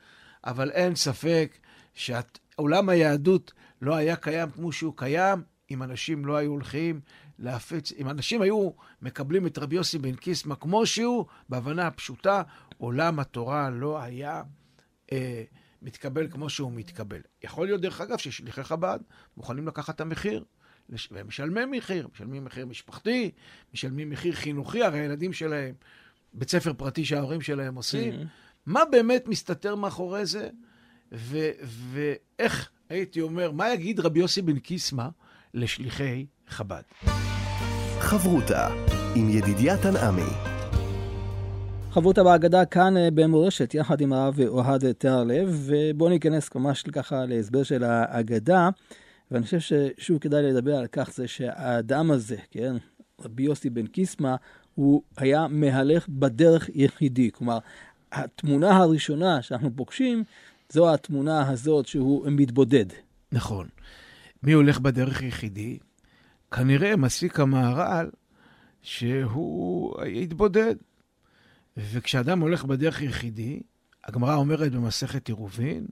אבל 0.47 0.71
אין 0.71 0.95
ספק 0.95 1.57
שעולם 1.93 2.89
היהדות 2.89 3.53
לא 3.81 3.95
היה 3.95 4.15
קיים 4.15 4.49
כמו 4.49 4.71
שהוא 4.71 4.93
קיים, 4.95 5.43
אם 5.71 5.83
אנשים 5.83 6.25
לא 6.25 6.35
היו 6.35 6.51
הולכים 6.51 7.01
להפיץ, 7.39 7.91
אם 7.91 8.09
אנשים 8.09 8.41
היו 8.41 8.69
מקבלים 9.01 9.47
את 9.47 9.57
רבי 9.57 9.75
יוסי 9.75 9.97
בן 9.97 10.15
קיסמא 10.15 10.55
כמו 10.55 10.85
שהוא, 10.85 11.25
בהבנה 11.49 11.87
הפשוטה, 11.87 12.41
עולם 12.77 13.19
התורה 13.19 13.69
לא 13.69 14.01
היה 14.01 14.43
אה, 15.11 15.43
מתקבל 15.81 16.27
כמו 16.31 16.49
שהוא 16.49 16.71
מתקבל. 16.71 17.21
יכול 17.43 17.67
להיות, 17.67 17.81
דרך 17.81 18.01
אגב, 18.01 18.17
ששליחי 18.17 18.63
חב"ד 18.63 18.99
מוכנים 19.37 19.67
לקחת 19.67 19.95
את 19.95 20.01
המחיר, 20.01 20.43
והם 21.11 21.27
משלמים 21.27 21.71
מחיר, 21.71 22.07
משלמים 22.13 22.45
מחיר 22.45 22.65
משפחתי, 22.65 23.31
משלמים 23.73 24.09
מחיר 24.09 24.33
חינוכי, 24.33 24.83
הרי 24.83 24.99
הילדים 24.99 25.33
שלהם, 25.33 25.75
בית 26.33 26.49
ספר 26.49 26.73
פרטי 26.73 27.05
שההורים 27.05 27.41
שלהם 27.41 27.75
עושים. 27.75 28.13
Mm-hmm. 28.13 28.46
מה 28.67 28.83
באמת 28.91 29.27
מסתתר 29.27 29.75
מאחורי 29.75 30.25
זה, 30.25 30.49
ו- 31.11 31.51
ואיך, 31.91 32.69
הייתי 32.89 33.21
אומר, 33.21 33.51
מה 33.51 33.73
יגיד 33.73 33.99
רבי 33.99 34.19
יוסי 34.19 34.41
בן 34.41 34.59
קיסמא 34.59 35.07
לשליחי 35.53 36.25
חב"ד? 36.47 36.81
חברותה 37.99 38.67
עם 39.15 39.29
ידידיה 39.29 39.77
תנעמי. 39.77 40.31
חברותה 41.91 42.23
בהגדה 42.23 42.65
כאן 42.65 42.97
אה, 42.97 43.11
במורשת, 43.13 43.73
יחד 43.73 44.01
עם 44.01 44.13
הרב 44.13 44.39
אוהד 44.47 44.91
תיארלב, 44.91 45.49
ובואו 45.51 46.09
ניכנס 46.09 46.55
ממש 46.55 46.83
ככה 46.83 47.25
להסבר 47.25 47.63
של 47.63 47.83
ההגדה. 47.83 48.69
ואני 49.31 49.43
חושב 49.43 49.59
ששוב 49.59 50.17
כדאי 50.17 50.43
לדבר 50.43 50.75
על 50.75 50.87
כך 50.91 51.11
זה 51.13 51.27
שהאדם 51.27 52.11
הזה, 52.11 52.37
כן, 52.51 52.75
רבי 53.21 53.43
יוסי 53.43 53.69
בן 53.69 53.87
קיסמא, 53.87 54.35
הוא 54.75 55.01
היה 55.17 55.47
מהלך 55.47 56.07
בדרך 56.09 56.69
יחידי. 56.73 57.31
כלומר, 57.31 57.57
התמונה 58.11 58.77
הראשונה 58.77 59.41
שאנחנו 59.41 59.71
פוגשים, 59.75 60.23
זו 60.69 60.93
התמונה 60.93 61.49
הזאת 61.49 61.87
שהוא 61.87 62.27
מתבודד. 62.31 62.85
נכון. 63.31 63.67
מי 64.43 64.51
הולך 64.51 64.79
בדרך 64.79 65.21
יחידי? 65.21 65.77
כנראה 66.51 66.95
מסיק 66.95 67.39
המהר"ל 67.39 68.09
שהוא 68.81 70.03
יתבודד. 70.05 70.75
וכשאדם 71.77 72.39
הולך 72.39 72.65
בדרך 72.65 73.01
יחידי, 73.01 73.59
הגמרא 74.05 74.35
אומרת 74.35 74.71
במסכת 74.71 75.27
עירובין, 75.27 75.85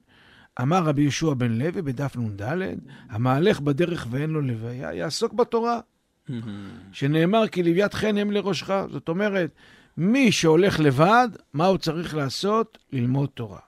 אמר 0.62 0.84
רבי 0.84 1.02
יהושע 1.02 1.34
בן 1.34 1.52
לוי 1.52 1.82
בדף 1.82 2.18
נ"ד, 2.18 2.42
המהלך 3.10 3.60
בדרך 3.60 4.08
ואין 4.10 4.30
לו 4.30 4.42
לוויה, 4.42 4.94
יעסוק 4.94 5.34
בתורה. 5.34 5.80
שנאמר 6.92 7.48
כי 7.48 7.64
לוויית 7.64 7.94
חן 7.94 8.18
הם 8.18 8.32
לראשך. 8.32 8.70
זאת 8.92 9.10
אומרת, 9.10 9.52
מי 9.98 10.32
שהולך 10.32 10.80
לבד, 10.80 11.28
מה 11.54 11.66
הוא 11.66 11.78
צריך 11.78 12.16
לעשות? 12.16 12.78
ללמוד 12.92 13.30
תורה. 13.34 13.60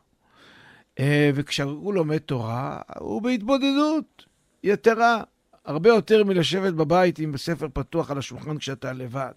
אה, 0.99 1.31
וכשהוא 1.33 1.93
לומד 1.93 2.17
תורה, 2.17 2.81
הוא 2.99 3.21
בהתבודדות 3.21 4.25
יתרה, 4.63 5.23
הרבה 5.65 5.89
יותר 5.89 6.23
מלשבת 6.23 6.73
בבית 6.73 7.19
עם 7.19 7.37
ספר 7.37 7.67
פתוח 7.73 8.11
על 8.11 8.17
השולחן 8.17 8.57
כשאתה 8.57 8.93
לבד. 8.93 9.31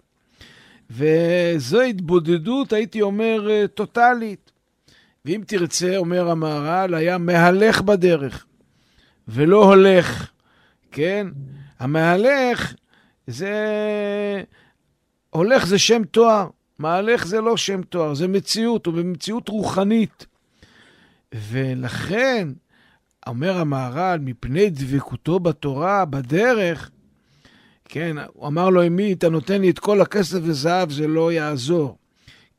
וזו 0.89 1.81
התבודדות, 1.81 2.73
הייתי 2.73 3.01
אומר, 3.01 3.47
אה, 3.49 3.67
טוטאלית. 3.67 4.51
ואם 5.25 5.41
תרצה, 5.47 5.97
אומר 5.97 6.29
המהר"ל, 6.29 6.93
היה 6.93 7.17
מהלך 7.17 7.81
בדרך, 7.81 8.45
ולא 9.27 9.63
הולך, 9.63 10.31
כן? 10.91 11.27
המהלך 11.79 12.73
זה... 13.27 13.53
הולך 15.29 15.65
זה 15.65 15.79
שם 15.79 16.03
תואר, 16.03 16.47
מהלך 16.81 17.25
זה 17.25 17.41
לא 17.41 17.57
שם 17.57 17.81
תואר, 17.81 18.13
זה 18.13 18.27
מציאות, 18.27 18.85
הוא 18.85 18.93
במציאות 18.93 19.49
רוחנית. 19.49 20.25
ולכן, 21.33 22.47
אומר 23.27 23.57
המהר"ל, 23.57 24.19
מפני 24.19 24.69
דבקותו 24.69 25.39
בתורה, 25.39 26.05
בדרך, 26.05 26.91
כן, 27.85 28.15
הוא 28.33 28.47
אמר 28.47 28.69
לו, 28.69 28.87
אמי, 28.87 29.13
אתה 29.13 29.29
נותן 29.29 29.61
לי 29.61 29.69
את 29.69 29.79
כל 29.79 30.01
הכסף 30.01 30.39
וזהב, 30.43 30.91
זה 30.91 31.07
לא 31.07 31.31
יעזור. 31.31 31.97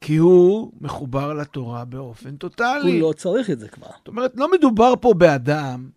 כי 0.01 0.17
הוא 0.17 0.73
מחובר 0.81 1.33
לתורה 1.33 1.85
באופן 1.85 2.37
טוטאלי. 2.37 3.01
הוא 3.01 3.09
לא 3.09 3.13
צריך 3.13 3.51
את 3.51 3.59
זה 3.59 3.69
כבר. 3.69 3.87
זאת 3.99 4.09
אומרת, 4.09 4.33
לא 4.37 4.51
מדובר 4.53 4.95
פה 5.01 5.15
באדם 5.15 5.89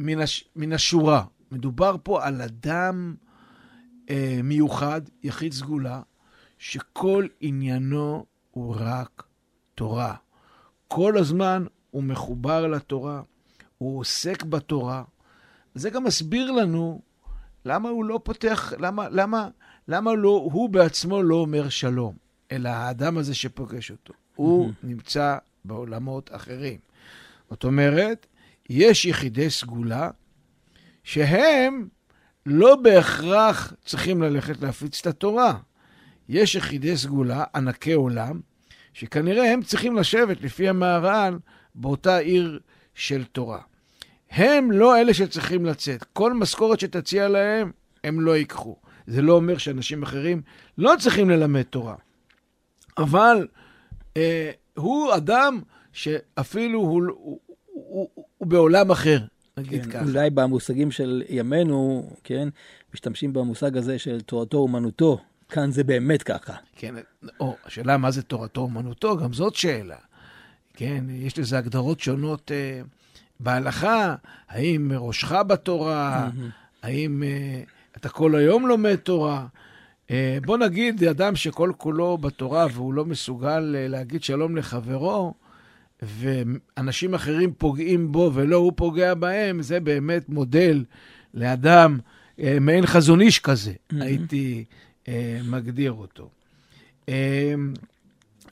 מן, 0.00 0.20
הש... 0.20 0.44
מן 0.56 0.72
השורה. 0.72 1.24
מדובר 1.52 1.96
פה 2.02 2.24
על 2.26 2.42
אדם 2.42 3.14
אה, 4.10 4.40
מיוחד, 4.44 5.00
יחיד 5.22 5.52
סגולה, 5.52 6.00
שכל 6.62 7.26
עניינו 7.40 8.26
הוא 8.50 8.76
רק 8.78 9.22
תורה. 9.74 10.14
כל 10.88 11.18
הזמן 11.18 11.64
הוא 11.90 12.02
מחובר 12.02 12.66
לתורה, 12.66 13.22
הוא 13.78 14.00
עוסק 14.00 14.42
בתורה. 14.42 15.04
זה 15.74 15.90
גם 15.90 16.04
מסביר 16.04 16.50
לנו 16.50 17.02
למה 17.64 17.88
הוא 17.88 18.04
לא 18.04 18.20
פותח, 18.24 18.72
למה, 18.78 19.08
למה, 19.08 19.48
למה 19.88 20.14
לא, 20.14 20.28
הוא 20.52 20.68
בעצמו 20.68 21.22
לא 21.22 21.34
אומר 21.34 21.68
שלום. 21.68 22.14
אלא 22.52 22.68
האדם 22.68 23.18
הזה 23.18 23.34
שפוגש 23.34 23.90
אותו. 23.90 24.14
הוא 24.34 24.72
נמצא 24.82 25.38
בעולמות 25.64 26.30
אחרים. 26.32 26.78
זאת 27.50 27.64
אומרת, 27.64 28.26
יש 28.70 29.04
יחידי 29.04 29.50
סגולה 29.50 30.10
שהם 31.04 31.88
לא 32.46 32.76
בהכרח 32.76 33.72
צריכים 33.84 34.22
ללכת 34.22 34.60
להפיץ 34.60 35.00
את 35.00 35.06
התורה. 35.06 35.58
יש 36.32 36.54
יחידי 36.54 36.96
סגולה, 36.96 37.44
ענקי 37.54 37.92
עולם, 37.92 38.40
שכנראה 38.92 39.52
הם 39.52 39.62
צריכים 39.62 39.96
לשבת, 39.96 40.40
לפי 40.40 40.68
המהר"ל, 40.68 41.38
באותה 41.74 42.18
עיר 42.18 42.60
של 42.94 43.24
תורה. 43.24 43.60
הם 44.30 44.72
לא 44.72 45.00
אלה 45.00 45.14
שצריכים 45.14 45.66
לצאת. 45.66 46.04
כל 46.12 46.32
משכורת 46.32 46.80
שתציע 46.80 47.28
להם, 47.28 47.70
הם 48.04 48.20
לא 48.20 48.36
ייקחו. 48.36 48.76
זה 49.06 49.22
לא 49.22 49.32
אומר 49.32 49.58
שאנשים 49.58 50.02
אחרים 50.02 50.42
לא 50.78 50.92
צריכים 50.98 51.30
ללמד 51.30 51.62
תורה. 51.62 51.94
אבל 52.98 53.46
אה, 54.16 54.50
הוא 54.74 55.14
אדם 55.14 55.60
שאפילו 55.92 56.80
הוא, 56.80 57.02
הוא, 57.08 57.40
הוא, 57.66 58.08
הוא, 58.14 58.24
הוא 58.38 58.48
בעולם 58.48 58.90
אחר, 58.90 59.18
נגיד 59.56 59.84
כן, 59.84 59.90
ככה. 59.90 60.04
אולי 60.04 60.30
במושגים 60.30 60.90
של 60.90 61.22
ימינו, 61.28 62.10
כן, 62.24 62.48
משתמשים 62.94 63.32
במושג 63.32 63.76
הזה 63.76 63.98
של 63.98 64.20
תורתו 64.20 64.58
אומנותו. 64.58 65.20
כאן 65.52 65.70
זה 65.70 65.84
באמת 65.84 66.22
ככה. 66.22 66.54
כן, 66.76 66.94
או, 67.40 67.56
השאלה 67.64 67.96
מה 67.96 68.10
זה 68.10 68.22
תורתו 68.22 68.60
אומנותו, 68.60 69.16
גם 69.16 69.32
זאת 69.32 69.54
שאלה. 69.54 69.96
כן, 70.74 71.04
יש 71.08 71.38
לזה 71.38 71.58
הגדרות 71.58 72.00
שונות 72.00 72.52
אה, 72.54 72.80
בהלכה, 73.40 74.14
האם 74.48 74.92
ראשך 74.96 75.32
בתורה, 75.32 76.30
האם 76.82 77.22
אה, 77.22 77.62
אתה 77.96 78.08
כל 78.08 78.34
היום 78.34 78.66
לומד 78.66 78.96
תורה. 78.96 79.46
אה, 80.10 80.38
בוא 80.46 80.58
נגיד, 80.58 81.04
אדם 81.04 81.36
שכל 81.36 81.72
כולו 81.76 82.18
בתורה 82.18 82.66
והוא 82.72 82.94
לא 82.94 83.04
מסוגל 83.04 83.74
אה, 83.78 83.88
להגיד 83.88 84.22
שלום 84.22 84.56
לחברו, 84.56 85.34
ואנשים 86.02 87.14
אחרים 87.14 87.52
פוגעים 87.58 88.12
בו 88.12 88.30
ולא 88.34 88.56
הוא 88.56 88.72
פוגע 88.76 89.14
בהם, 89.14 89.62
זה 89.62 89.80
באמת 89.80 90.28
מודל 90.28 90.84
לאדם 91.34 91.98
אה, 92.40 92.58
מעין 92.60 92.86
חזון 92.86 93.20
איש 93.20 93.38
כזה, 93.38 93.72
mm-hmm. 93.72 93.96
הייתי 94.00 94.64
מגדיר 95.44 95.92
אותו. 95.92 96.30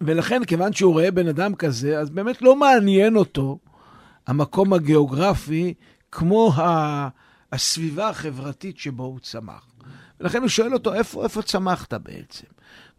ולכן, 0.01 0.45
כיוון 0.45 0.73
שהוא 0.73 0.93
רואה 0.93 1.11
בן 1.11 1.29
אדם 1.29 1.55
כזה, 1.55 1.99
אז 1.99 2.11
באמת 2.11 2.43
לא 2.43 2.57
מעניין 2.57 3.17
אותו 3.17 3.59
המקום 4.27 4.73
הגיאוגרפי 4.73 5.75
כמו 6.13 6.53
הסביבה 7.53 8.09
החברתית 8.09 8.79
שבו 8.79 9.05
הוא 9.05 9.21
צמח. 9.21 9.67
ולכן 10.21 10.41
הוא 10.41 10.49
שואל 10.49 10.75
אותו, 10.75 10.95
איפה, 10.95 11.25
איפה 11.25 11.43
צמחת 11.43 11.95
בעצם? 11.95 12.47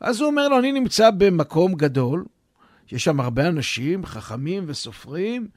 ואז 0.02 0.22
הוא 0.22 0.28
אומר 0.28 0.48
לו, 0.48 0.60
אני 0.60 0.72
נמצא 0.72 1.10
במקום 1.12 1.74
גדול, 1.74 2.26
יש 2.92 3.04
שם 3.04 3.20
הרבה 3.20 3.48
אנשים, 3.48 4.06
חכמים 4.06 4.64
וסופרים, 4.68 5.48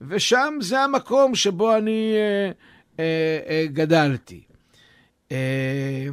ושם 0.00 0.54
זה 0.60 0.80
המקום 0.80 1.34
שבו 1.34 1.76
אני 1.76 2.12
אה, 2.16 2.50
אה, 3.00 3.38
אה, 3.48 3.66
גדלתי. 3.66 4.42
אה, 5.32 6.06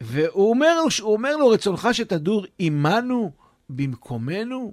והוא 0.00 0.50
אומר, 0.50 0.78
אומר 1.00 1.36
לו, 1.36 1.48
רצונך 1.48 1.88
שתדור 1.92 2.44
עמנו 2.58 3.32
במקומנו? 3.68 4.72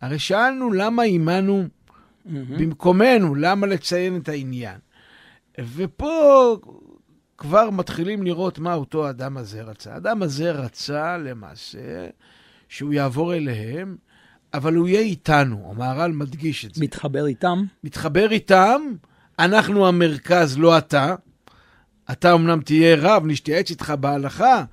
הרי 0.00 0.18
שאלנו 0.18 0.72
למה 0.72 1.02
עמנו 1.02 1.64
mm-hmm. 1.64 2.30
במקומנו, 2.58 3.34
למה 3.34 3.66
לציין 3.66 4.16
את 4.16 4.28
העניין? 4.28 4.78
ופה 5.60 6.56
כבר 7.38 7.70
מתחילים 7.70 8.22
לראות 8.22 8.58
מה 8.58 8.74
אותו 8.74 9.10
אדם 9.10 9.36
הזה 9.36 9.62
רצה. 9.62 9.94
האדם 9.94 10.22
הזה 10.22 10.50
רצה 10.50 11.18
למעשה 11.18 12.06
שהוא 12.68 12.92
יעבור 12.92 13.34
אליהם, 13.34 13.96
אבל 14.54 14.74
הוא 14.74 14.88
יהיה 14.88 15.00
איתנו, 15.00 15.70
המהר"ל 15.70 16.12
מדגיש 16.12 16.64
את 16.64 16.74
זה. 16.74 16.84
מתחבר 16.84 17.26
איתם? 17.26 17.64
מתחבר 17.84 18.30
איתם, 18.30 18.82
אנחנו 19.38 19.88
המרכז, 19.88 20.58
לא 20.58 20.78
אתה. 20.78 21.14
אתה 22.12 22.34
אמנם 22.34 22.60
תהיה 22.60 22.96
רב, 22.98 23.22
נשתייעץ 23.26 23.70
איתך 23.70 23.90
בהלכה, 24.00 24.64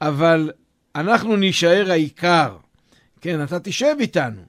אבל 0.00 0.50
אנחנו 0.96 1.36
נישאר 1.36 1.90
העיקר. 1.90 2.56
כן, 3.20 3.44
אתה 3.44 3.60
תשב 3.60 3.96
איתנו. 4.00 4.42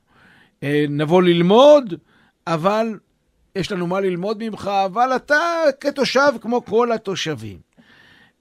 אה, 0.63 0.85
נבוא 0.89 1.21
ללמוד, 1.21 1.93
אבל 2.47 2.99
יש 3.55 3.71
לנו 3.71 3.87
מה 3.87 3.99
ללמוד 3.99 4.43
ממך, 4.43 4.71
אבל 4.85 5.15
אתה 5.15 5.39
כתושב 5.79 6.31
כמו 6.41 6.65
כל 6.65 6.91
התושבים. 6.91 7.59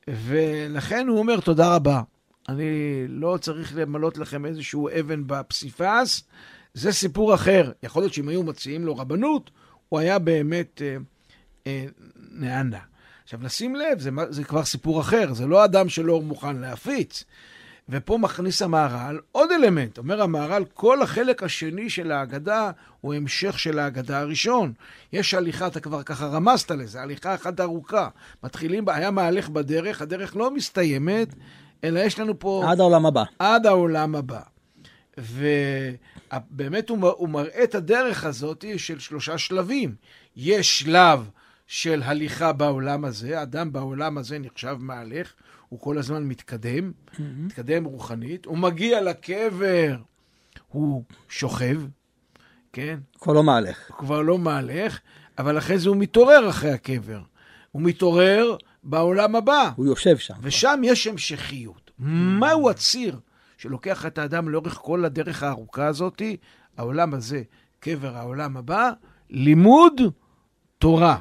ולכן 0.08 1.08
הוא 1.08 1.18
אומר, 1.18 1.40
תודה 1.40 1.74
רבה. 1.74 2.02
אני 2.48 3.04
לא 3.08 3.38
צריך 3.40 3.76
למלות 3.76 4.18
לכם 4.18 4.46
איזשהו 4.46 4.88
אבן 5.00 5.26
בפסיפס, 5.26 6.22
זה 6.74 6.92
סיפור 6.92 7.34
אחר. 7.34 7.72
יכול 7.82 8.02
להיות 8.02 8.12
שאם 8.12 8.28
היו 8.28 8.42
מציעים 8.42 8.84
לו 8.84 8.96
רבנות, 8.96 9.50
הוא 9.88 10.00
היה 10.00 10.18
באמת 10.18 10.82
אה, 10.84 10.96
אה, 11.66 11.84
נענה. 12.30 12.78
עכשיו, 13.26 13.40
נשים 13.42 13.76
לב, 13.76 13.98
זה, 13.98 14.10
זה 14.28 14.44
כבר 14.44 14.64
סיפור 14.64 15.00
אחר, 15.00 15.34
זה 15.34 15.46
לא 15.46 15.64
אדם 15.64 15.88
שלא 15.88 16.20
מוכן 16.20 16.56
להפיץ. 16.56 17.24
ופה 17.88 18.18
מכניס 18.18 18.62
המהר"ל 18.62 19.20
עוד 19.32 19.52
אלמנט. 19.52 19.98
אומר 19.98 20.22
המהר"ל, 20.22 20.64
כל 20.74 21.02
החלק 21.02 21.42
השני 21.42 21.90
של 21.90 22.12
ההגדה 22.12 22.70
הוא 23.00 23.14
המשך 23.14 23.58
של 23.58 23.78
ההגדה 23.78 24.20
הראשון. 24.20 24.72
יש 25.12 25.34
הליכה, 25.34 25.66
אתה 25.66 25.80
כבר 25.80 26.02
ככה 26.02 26.26
רמזת 26.26 26.70
לזה, 26.70 27.02
הליכה 27.02 27.34
אחת 27.34 27.60
ארוכה. 27.60 28.08
מתחילים, 28.44 28.88
היה 28.88 29.10
מהלך 29.10 29.48
בדרך, 29.48 30.02
הדרך 30.02 30.36
לא 30.36 30.54
מסתיימת, 30.54 31.34
אלא 31.84 32.00
יש 32.00 32.18
לנו 32.18 32.38
פה... 32.38 32.64
עד 32.68 32.80
העולם 32.80 33.06
הבא. 33.06 33.24
עד 33.38 33.66
העולם 33.66 34.14
הבא. 34.14 34.40
ובאמת 35.18 36.88
הוא, 36.88 37.08
הוא 37.08 37.28
מראה 37.28 37.64
את 37.64 37.74
הדרך 37.74 38.24
הזאת 38.24 38.64
של 38.76 38.98
שלושה 38.98 39.38
שלבים. 39.38 39.94
יש 40.36 40.78
שלב 40.78 41.28
של 41.66 42.02
הליכה 42.04 42.52
בעולם 42.52 43.04
הזה, 43.04 43.42
אדם 43.42 43.72
בעולם 43.72 44.18
הזה 44.18 44.38
נחשב 44.38 44.76
מהלך, 44.80 45.32
הוא 45.68 45.80
כל 45.80 45.98
הזמן 45.98 46.24
מתקדם, 46.24 46.92
mm-hmm. 46.92 47.20
מתקדם 47.38 47.84
רוחנית, 47.84 48.46
הוא 48.46 48.58
מגיע 48.58 49.02
לקבר, 49.02 49.96
הוא 50.68 51.04
שוכב, 51.28 51.80
כן? 52.72 52.98
כבר 53.20 53.32
לא 53.32 53.42
מהלך. 53.42 53.78
הוא 53.88 53.96
כבר 53.96 54.22
לא 54.22 54.38
מהלך, 54.38 55.00
אבל 55.38 55.58
אחרי 55.58 55.78
זה 55.78 55.88
הוא 55.88 55.96
מתעורר 55.96 56.48
אחרי 56.50 56.70
הקבר. 56.70 57.20
הוא 57.72 57.82
מתעורר 57.82 58.56
בעולם 58.84 59.36
הבא. 59.36 59.70
הוא 59.76 59.86
יושב 59.86 60.16
שם. 60.16 60.34
ושם 60.42 60.80
יש 60.84 61.06
המשכיות. 61.06 61.90
מהו 61.98 62.70
הציר 62.70 63.20
שלוקח 63.58 64.06
את 64.06 64.18
האדם 64.18 64.48
לאורך 64.48 64.74
כל 64.74 65.04
הדרך 65.04 65.42
הארוכה 65.42 65.86
הזאת? 65.86 66.22
העולם 66.76 67.14
הזה, 67.14 67.42
קבר 67.80 68.16
העולם 68.16 68.56
הבא, 68.56 68.90
לימוד 69.30 70.00
תורה. 70.78 71.18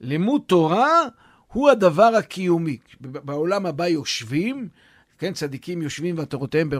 לימוד 0.00 0.42
תורה 0.46 1.02
הוא 1.52 1.70
הדבר 1.70 2.10
הקיומי. 2.18 2.78
בעולם 3.00 3.66
הבא 3.66 3.86
יושבים, 3.86 4.68
כן, 5.18 5.32
צדיקים 5.32 5.82
יושבים 5.82 6.18
ועטורותיהם 6.18 6.70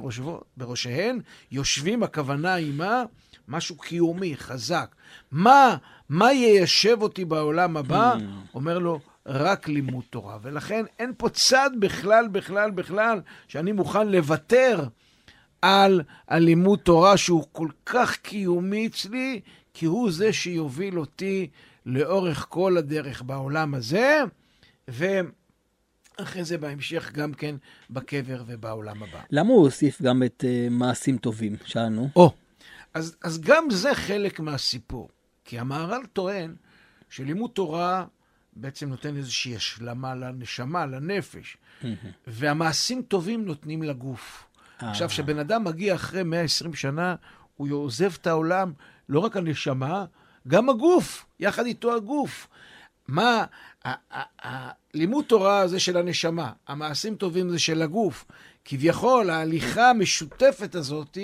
בראשיהן, 0.56 1.20
יושבים, 1.50 2.02
הכוונה 2.02 2.54
היא 2.54 2.72
מה? 2.72 3.04
משהו 3.48 3.76
קיומי, 3.76 4.36
חזק. 4.36 4.94
מה, 5.30 5.76
מה 6.08 6.32
יישב 6.32 7.02
אותי 7.02 7.24
בעולם 7.24 7.76
הבא? 7.76 8.14
Hmm. 8.14 8.54
אומר 8.54 8.78
לו, 8.78 9.00
רק 9.26 9.68
לימוד 9.68 10.04
תורה. 10.10 10.38
ולכן 10.42 10.84
אין 10.98 11.12
פה 11.16 11.28
צד 11.28 11.70
בכלל, 11.78 12.28
בכלל, 12.28 12.70
בכלל, 12.70 13.20
שאני 13.48 13.72
מוכן 13.72 14.08
לוותר 14.08 14.84
על 15.62 16.02
הלימוד 16.28 16.78
תורה 16.78 17.16
שהוא 17.16 17.44
כל 17.52 17.68
כך 17.86 18.16
קיומי 18.16 18.86
אצלי, 18.86 19.40
כי 19.74 19.86
הוא 19.86 20.10
זה 20.10 20.32
שיוביל 20.32 20.98
אותי 20.98 21.48
לאורך 21.86 22.46
כל 22.48 22.76
הדרך 22.76 23.22
בעולם 23.22 23.74
הזה, 23.74 24.20
ואחרי 24.88 26.44
זה 26.44 26.58
בהמשך 26.58 27.12
גם 27.12 27.34
כן 27.34 27.56
בקבר 27.90 28.44
ובעולם 28.46 29.02
הבא. 29.02 29.20
למה 29.30 29.48
הוא 29.48 29.64
הוסיף 29.64 30.02
גם 30.02 30.22
את 30.22 30.44
uh, 30.46 30.70
מעשים 30.70 31.18
טובים? 31.18 31.56
שאלנו. 31.64 32.08
או, 32.16 32.32
אז, 32.94 33.16
אז 33.22 33.40
גם 33.40 33.70
זה 33.70 33.94
חלק 33.94 34.40
מהסיפור. 34.40 35.08
כי 35.44 35.58
המהר"ל 35.58 36.06
טוען 36.12 36.54
שלימוד 37.10 37.50
תורה 37.50 38.04
בעצם 38.56 38.88
נותן 38.88 39.16
איזושהי 39.16 39.56
השלמה 39.56 40.14
לנשמה, 40.14 40.86
לנפש, 40.86 41.56
והמעשים 42.26 43.02
טובים 43.02 43.44
נותנים 43.44 43.82
לגוף. 43.82 44.46
עכשיו, 44.78 45.08
כשבן 45.08 45.38
אדם 45.38 45.64
מגיע 45.64 45.94
אחרי 45.94 46.22
120 46.22 46.74
שנה, 46.74 47.14
הוא 47.56 47.72
עוזב 47.72 48.12
את 48.20 48.26
העולם, 48.26 48.72
לא 49.08 49.20
רק 49.20 49.36
הנשמה, 49.36 50.04
גם 50.46 50.68
הגוף, 50.68 51.26
יחד 51.40 51.66
איתו 51.66 51.94
הגוף. 51.94 52.48
מה, 53.08 53.44
הלימוד 54.38 55.24
תורה 55.24 55.68
זה 55.68 55.80
של 55.80 55.96
הנשמה, 55.96 56.52
המעשים 56.68 57.14
טובים 57.14 57.50
זה 57.50 57.58
של 57.58 57.82
הגוף. 57.82 58.24
כביכול, 58.64 59.30
ההליכה 59.30 59.90
המשותפת 59.90 60.74
הזאת, 60.74 61.18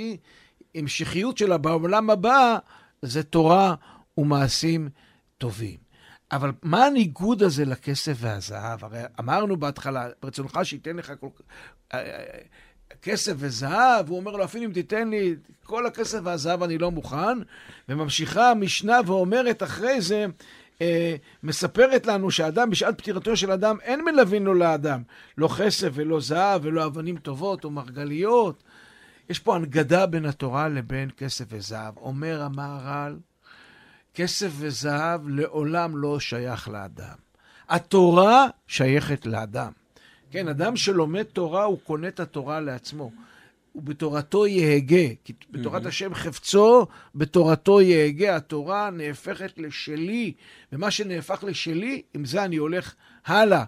המשכיות 0.75 1.39
שלה 1.39 1.59
בעולם 1.59 2.11
הבא, 2.11 2.59
זה 3.03 3.23
תורה 3.23 3.75
ומעשים 4.19 4.89
טובים. 5.39 5.77
אבל 6.33 6.53
מה 6.63 6.87
הניגוד 6.87 7.43
הזה 7.43 7.65
לכסף 7.65 8.17
והזהב? 8.17 8.85
הרי 8.85 9.01
אמרנו 9.21 9.57
בהתחלה, 9.57 10.09
ברצונך 10.23 10.61
שייתן 10.63 10.97
לך 10.97 11.13
כל... 11.21 11.29
אה, 11.95 11.99
אה, 11.99 12.39
כסף 13.03 13.33
וזהב, 13.37 14.09
הוא 14.09 14.19
אומר 14.19 14.37
לו, 14.37 14.45
אפילו 14.45 14.65
אם 14.65 14.73
תיתן 14.73 15.09
לי 15.09 15.35
כל 15.65 15.87
הכסף 15.87 16.19
והזהב 16.25 16.63
אני 16.63 16.79
לא 16.79 16.91
מוכן. 16.91 17.39
וממשיכה 17.89 18.51
המשנה 18.51 19.01
ואומרת 19.07 19.63
אחרי 19.63 20.01
זה, 20.01 20.27
אה, 20.81 21.17
מספרת 21.43 22.07
לנו 22.07 22.31
שאדם, 22.31 22.71
בשעת 22.71 22.99
פטירתו 22.99 23.37
של 23.37 23.51
אדם, 23.51 23.77
אין 23.83 24.05
מלווין 24.05 24.43
לו 24.43 24.55
לאדם. 24.55 25.03
לא 25.39 25.49
כסף 25.59 25.89
ולא 25.93 26.21
זהב 26.21 26.61
ולא 26.65 26.87
אבנים 26.87 27.17
טובות 27.17 27.65
או 27.65 27.71
מרגליות. 27.71 28.63
יש 29.29 29.39
פה 29.39 29.57
הנגדה 29.57 30.07
בין 30.07 30.27
התורה 30.27 30.69
לבין 30.69 31.11
כסף 31.17 31.45
וזהב. 31.49 31.97
אומר 31.97 32.43
המהר"ל, 32.43 33.19
כסף 34.15 34.51
וזהב 34.53 35.29
לעולם 35.29 35.97
לא 35.97 36.21
שייך 36.21 36.69
לאדם. 36.69 37.17
התורה 37.69 38.47
שייכת 38.67 39.27
לאדם. 39.27 39.73
כן, 40.33 40.49
אדם 40.49 40.77
שלומד 40.77 41.23
תורה, 41.23 41.65
הוא 41.65 41.79
קונה 41.85 42.09
את 42.09 42.21
התורה 42.21 42.61
לעצמו. 42.61 43.11
ובתורתו 43.75 44.47
יהגה, 44.47 45.15
כי 45.25 45.33
בתורת 45.51 45.87
השם 45.87 46.15
חפצו, 46.15 46.87
בתורתו 47.15 47.81
יהגה. 47.81 48.37
התורה 48.37 48.91
נהפכת 48.91 49.53
לשלי, 49.57 50.33
ומה 50.73 50.91
שנהפך 50.91 51.45
לשלי, 51.47 52.03
עם 52.15 52.25
זה 52.25 52.45
אני 52.45 52.57
הולך 52.57 52.95
הלאה 53.27 53.65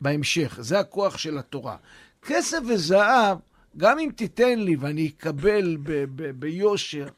בהמשך. 0.00 0.58
זה 0.60 0.78
הכוח 0.78 1.18
של 1.18 1.38
התורה. 1.38 1.76
כסף 2.22 2.58
וזהב, 2.68 3.38
גם 3.76 3.98
אם 3.98 4.10
תיתן 4.16 4.58
לי 4.58 4.76
ואני 4.76 5.10
אקבל 5.16 5.76
ביושר, 6.38 7.08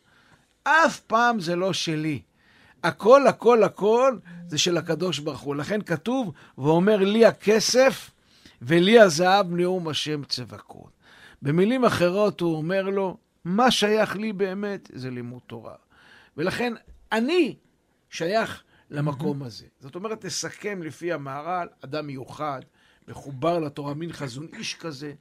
אף 0.64 1.00
פעם 1.00 1.40
זה 1.40 1.56
לא 1.56 1.72
שלי. 1.72 2.20
הכל, 2.82 3.26
הכל, 3.26 3.62
הכל 3.62 4.16
זה 4.48 4.58
של 4.58 4.76
הקדוש 4.76 5.18
ברוך 5.18 5.40
הוא. 5.40 5.56
לכן 5.56 5.82
כתוב, 5.82 6.32
ואומר 6.58 6.96
לי 6.96 7.26
הכסף 7.26 8.10
ולי 8.62 9.00
הזהב 9.00 9.52
נאום 9.52 9.88
השם 9.88 10.24
צבקות. 10.24 10.90
במילים 11.42 11.84
אחרות 11.84 12.40
הוא 12.40 12.56
אומר 12.56 12.82
לו, 12.82 13.16
מה 13.44 13.70
שייך 13.70 14.16
לי 14.16 14.32
באמת 14.32 14.90
זה 14.94 15.10
לימוד 15.10 15.42
תורה. 15.46 15.74
ולכן 16.36 16.72
אני 17.12 17.56
שייך 18.10 18.62
למקום 18.90 19.42
הזה. 19.42 19.66
זאת 19.80 19.94
אומרת, 19.94 20.20
תסכם 20.26 20.82
לפי 20.82 21.12
המהר"ל, 21.12 21.68
אדם 21.84 22.06
מיוחד, 22.06 22.60
מחובר 23.08 23.58
לתורה, 23.58 23.94
מין 23.94 24.12
חזון 24.12 24.46
איש 24.52 24.74
כזה, 24.74 25.12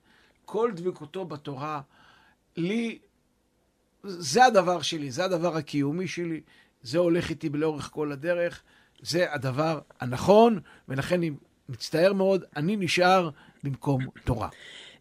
כל 0.46 0.72
דבקותו 0.76 1.26
בתורה, 1.26 1.82
לי, 2.58 3.00
זה 4.04 4.46
הדבר 4.46 4.82
שלי, 4.82 5.12
זה 5.12 5.26
הדבר 5.26 5.58
הקיומי 5.58 6.08
שלי, 6.08 6.42
זה 6.82 6.98
הולך 6.98 7.30
איתי 7.30 7.50
לאורך 7.50 7.90
כל 7.94 8.12
הדרך, 8.12 8.62
זה 9.02 9.34
הדבר 9.34 9.80
הנכון, 10.00 10.60
ולכן 10.88 11.16
אני 11.16 11.32
מצטער 11.70 12.14
מאוד, 12.14 12.44
אני 12.56 12.76
נשאר 12.76 13.30
במקום 13.64 14.06
תורה. 14.24 14.50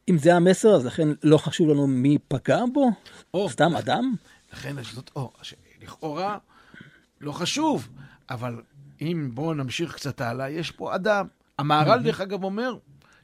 אם 0.08 0.18
זה 0.18 0.34
המסר, 0.34 0.74
אז 0.74 0.86
לכן 0.86 1.08
לא 1.22 1.38
חשוב 1.38 1.68
לנו 1.68 1.86
מי 1.86 2.18
פגע 2.28 2.60
בו? 2.72 2.90
או, 3.34 3.50
סתם 3.50 3.76
אדם? 3.76 4.14
לכן 4.52 4.82
זאת, 4.82 5.10
או, 5.16 5.32
לכאורה 5.82 6.38
לא 7.20 7.32
חשוב, 7.32 7.88
אבל 8.30 8.62
אם 9.00 9.30
בואו 9.34 9.54
נמשיך 9.54 9.94
קצת 9.94 10.20
הלאה, 10.20 10.50
יש 10.50 10.70
פה 10.70 10.94
אדם. 10.94 11.26
המהר"ל, 11.58 12.02
דרך 12.02 12.20
אגב, 12.20 12.44
אומר 12.44 12.76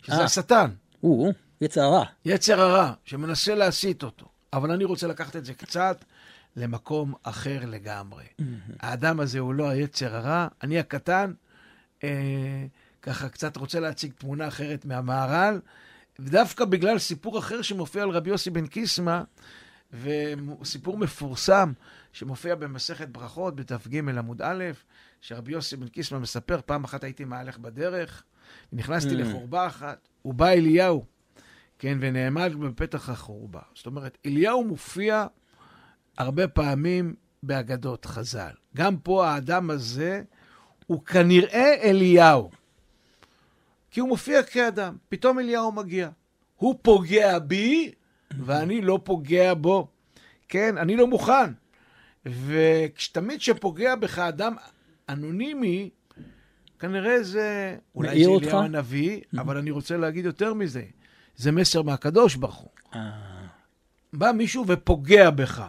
שזה 0.03 0.17
אה. 0.17 0.25
השטן. 0.25 0.71
הוא, 1.01 1.33
יצר 1.61 1.81
הרע. 1.81 2.05
יצר 2.25 2.61
הרע, 2.61 2.93
שמנסה 3.05 3.55
להסית 3.55 4.03
אותו. 4.03 4.27
אבל 4.53 4.71
אני 4.71 4.85
רוצה 4.85 5.07
לקחת 5.07 5.37
את 5.37 5.45
זה 5.45 5.55
קצת 5.55 6.05
למקום 6.57 7.15
אחר 7.23 7.59
לגמרי. 7.67 8.25
האדם 8.81 9.21
הזה 9.21 9.38
הוא 9.38 9.55
לא 9.55 9.69
היצר 9.69 10.17
הרע, 10.17 10.49
אני 10.63 10.79
הקטן, 10.79 11.33
אה, 12.05 12.67
ככה 13.05 13.29
קצת 13.29 13.57
רוצה 13.57 13.81
להציג 13.81 14.13
תמונה 14.13 14.48
אחרת 14.48 14.85
מהמהר"ל, 14.85 15.61
ודווקא 16.19 16.65
בגלל 16.65 16.98
סיפור 16.98 17.38
אחר 17.38 17.63
שמופיע 17.63 18.02
על 18.02 18.11
רבי 18.11 18.31
יוסי 18.31 18.50
בן 18.50 18.67
קיסמא, 18.67 19.21
וסיפור 19.92 20.98
מפורסם 20.98 21.73
שמופיע 22.13 22.55
במסכת 22.55 23.09
ברכות, 23.09 23.57
בדף 23.57 23.88
ג' 23.88 24.09
עמוד 24.09 24.42
א', 24.42 24.65
שרבי 25.21 25.52
יוסי 25.52 25.77
בן 25.77 25.88
קיסמא 25.88 26.19
מספר, 26.19 26.61
פעם 26.67 26.85
אחת 26.85 27.05
הייתי 27.05 27.25
מהלך 27.25 27.59
בדרך, 27.59 28.23
ונכנסתי 28.73 29.11
mm. 29.11 29.19
לחורבה 29.19 29.67
אחת, 29.67 30.09
ובא 30.25 30.48
אליהו, 30.48 31.05
כן, 31.79 31.98
ונעמד 32.00 32.52
בפתח 32.55 33.09
החורבה. 33.09 33.61
זאת 33.75 33.87
אומרת, 33.87 34.19
אליהו 34.27 34.65
מופיע 34.65 35.27
הרבה 36.19 36.48
פעמים 36.48 37.15
באגדות 37.42 38.05
חז"ל. 38.05 38.52
גם 38.77 38.96
פה 38.96 39.29
האדם 39.29 39.71
הזה 39.71 40.23
הוא 40.87 41.05
כנראה 41.05 41.75
אליהו. 41.83 42.50
כי 43.95 44.01
הוא 44.01 44.09
מופיע 44.09 44.42
כאדם. 44.42 44.97
פתאום 45.09 45.38
אליהו 45.38 45.73
מגיע. 45.73 46.09
הוא 46.57 46.75
פוגע 46.83 47.38
בי, 47.38 47.92
ואני 48.45 48.81
לא 48.81 49.01
פוגע 49.05 49.55
בו. 49.55 49.88
כן, 50.49 50.79
אני 50.79 50.97
לא 50.97 51.07
מוכן. 51.07 51.53
ותמיד 52.27 53.38
כשפוגע 53.38 53.95
בך 53.95 54.19
אדם 54.19 54.57
אנונימי, 55.09 55.90
כנראה 56.79 57.23
זה, 57.23 57.77
אולי 57.95 58.25
זה 58.25 58.31
אליהו? 58.31 58.59
הנביא, 58.59 59.21
אבל 59.38 59.57
אני 59.57 59.71
רוצה 59.71 59.97
להגיד 59.97 60.25
יותר 60.25 60.55
מזה. 60.55 60.83
זה 61.37 61.53
מסר 61.53 61.83
מהקדוש 61.83 62.35
ברוך 62.35 62.57
הוא. 62.57 62.71
אה, 62.95 63.11
בא 64.13 64.33
מישהו 64.33 64.65
ופוגע 64.69 65.31
בך, 65.31 65.65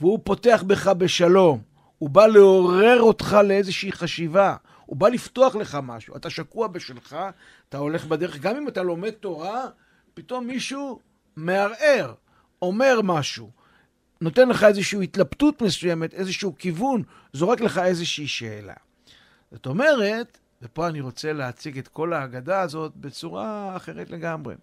והוא 0.00 0.18
פותח 0.24 0.64
בך 0.66 0.88
בשלום. 0.88 1.62
הוא 1.98 2.10
בא 2.10 2.26
לעורר 2.26 3.00
אותך 3.00 3.36
לאיזושהי 3.44 3.92
חשיבה. 3.92 4.56
הוא 4.86 4.96
בא 4.96 5.08
לפתוח 5.08 5.54
לך 5.54 5.78
משהו. 5.82 6.16
אתה 6.16 6.30
שקוע 6.30 6.66
בשלך, 6.66 7.16
אתה 7.68 7.78
הולך 7.78 8.04
בדרך. 8.04 8.38
גם 8.38 8.56
אם 8.56 8.68
אתה 8.68 8.82
לומד 8.82 9.10
תורה, 9.10 9.66
פתאום 10.14 10.46
מישהו 10.46 11.00
מערער, 11.36 12.14
אומר 12.62 13.00
משהו, 13.02 13.50
נותן 14.20 14.48
לך 14.48 14.64
איזושהי 14.64 15.04
התלבטות 15.04 15.62
מסוימת, 15.62 16.14
איזשהו 16.14 16.54
כיוון, 16.58 17.02
זורק 17.32 17.60
לך 17.60 17.78
איזושהי 17.78 18.26
שאלה. 18.26 18.74
זאת 19.52 19.66
אומרת, 19.66 20.38
ופה 20.62 20.88
אני 20.88 21.00
רוצה 21.00 21.32
להציג 21.32 21.78
את 21.78 21.88
כל 21.88 22.12
ההגדה 22.12 22.60
הזאת 22.60 22.96
בצורה 22.96 23.76
אחרת 23.76 24.10
לגמרי. 24.10 24.54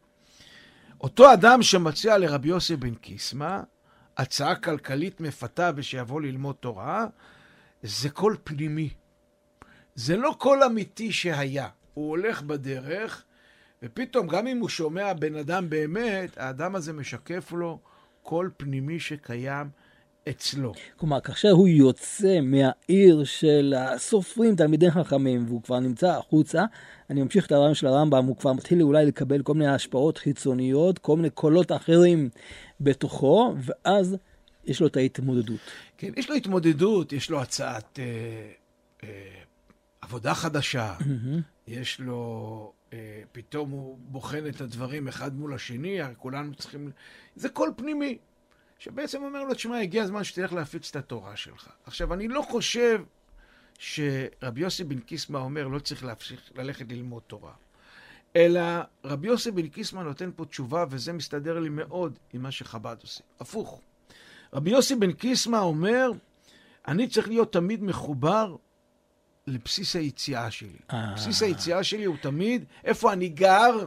אותו 1.02 1.34
אדם 1.34 1.62
שמציע 1.62 2.18
לרבי 2.18 2.50
יוסי 2.50 2.76
בן 2.76 2.96
קיסמא 2.96 3.60
הצעה 4.18 4.56
כלכלית 4.56 5.22
מפתה 5.22 5.72
ושיבוא 5.76 6.22
ללמוד 6.22 6.56
תורה, 6.56 7.06
זה 7.84 8.10
קול 8.10 8.38
פנימי. 8.44 8.90
זה 9.96 10.18
לא 10.18 10.36
קול 10.38 10.64
אמיתי 10.64 11.12
שהיה. 11.12 11.68
הוא 11.94 12.10
הולך 12.10 12.42
בדרך, 12.42 13.24
ופתאום, 13.84 14.28
גם 14.28 14.48
אם 14.48 14.60
הוא 14.60 14.70
שומע 14.70 15.14
בן 15.14 15.36
אדם 15.36 15.70
באמת, 15.70 16.38
האדם 16.38 16.76
הזה 16.76 16.94
משקף 16.94 17.52
לו 17.52 17.80
קול 18.24 18.52
פנימי 18.58 19.00
שקיים 19.00 19.68
אצלו. 20.30 20.74
כלומר, 20.98 21.20
כאשר 21.20 21.50
הוא 21.50 21.68
יוצא 21.68 22.40
מהעיר 22.42 23.24
של 23.24 23.74
הסופרים, 23.78 24.56
תלמידי 24.56 24.92
חכמים, 24.92 25.46
והוא 25.48 25.64
כבר 25.64 25.80
נמצא 25.80 26.18
החוצה, 26.18 26.66
אני 27.10 27.24
ממשיך 27.24 27.46
את 27.46 27.52
הרעיון 27.52 27.74
של 27.74 27.88
הרמב"ם, 27.88 28.26
הוא 28.26 28.38
כבר 28.38 28.54
מתחיל 28.54 28.82
אולי 28.82 29.06
לקבל 29.06 29.42
כל 29.42 29.54
מיני 29.54 29.72
השפעות 29.72 30.18
חיצוניות, 30.18 31.00
כל 31.00 31.16
מיני 31.16 31.30
קולות 31.30 31.72
אחרים 31.72 32.30
בתוכו, 32.82 33.54
ואז 33.58 34.18
יש 34.66 34.82
לו 34.82 34.88
את 34.88 34.98
ההתמודדות. 34.98 35.60
כן, 35.98 36.12
יש 36.18 36.30
לו 36.30 36.36
התמודדות, 36.36 37.14
יש 37.14 37.30
לו 37.30 37.42
הצעת 37.42 38.00
אה, 38.00 38.06
אה, 39.04 39.10
עבודה 40.02 40.34
חדשה, 40.34 40.96
יש 41.68 42.00
לו, 42.00 42.74
אה, 42.94 43.22
פתאום 43.32 43.70
הוא 43.70 43.98
בוחן 44.02 44.48
את 44.48 44.62
הדברים 44.62 45.08
אחד 45.08 45.36
מול 45.36 45.54
השני, 45.54 46.00
כולנו 46.18 46.56
צריכים, 46.56 46.92
זה 47.36 47.50
קול 47.50 47.74
פנימי, 47.76 48.18
שבעצם 48.80 49.24
אומר 49.24 49.44
לו, 49.44 49.54
תשמע, 49.54 49.80
הגיע 49.80 50.04
הזמן 50.04 50.24
שתלך 50.24 50.54
להפיץ 50.54 50.90
את 50.90 50.96
התורה 50.96 51.36
שלך. 51.36 51.70
עכשיו, 51.86 52.14
אני 52.14 52.28
לא 52.28 52.42
חושב 52.42 53.02
שרבי 53.80 54.62
יוסי 54.62 54.84
בן 54.84 55.00
קיסמא 55.00 55.38
אומר, 55.38 55.68
לא 55.68 55.80
צריך 55.80 56.04
להמשיך 56.04 56.52
ללכת 56.56 56.92
ללמוד 56.92 57.24
תורה. 57.28 57.54
אלא 58.36 58.62
רבי 59.04 59.28
יוסי 59.28 59.52
בן 59.52 59.68
קיסמא 59.68 60.02
נותן 60.02 60.30
פה 60.36 60.46
תשובה, 60.46 60.86
וזה 60.90 61.14
מסתדר 61.14 61.60
לי 61.60 61.70
מאוד 61.70 62.20
עם 62.34 62.42
מה 62.42 62.52
שחב"ד 62.52 62.96
עושים. 63.02 63.26
הפוך. 63.40 63.82
רבי 64.54 64.70
יוסי 64.70 64.96
בן 64.96 65.12
קיסמא 65.12 65.58
אומר, 65.58 66.12
אני 66.88 67.08
צריך 67.08 67.28
להיות 67.28 67.54
תמיד 67.54 67.84
מחובר 67.84 68.56
לבסיס 69.52 69.96
היציאה 69.96 70.52
שלי. 70.52 70.80
אה. 70.94 71.14
בסיס 71.16 71.42
היציאה 71.42 71.84
שלי 71.84 72.06
הוא 72.06 72.18
תמיד 72.22 72.64
איפה 72.86 73.14
אני 73.14 73.30
גר, 73.30 73.86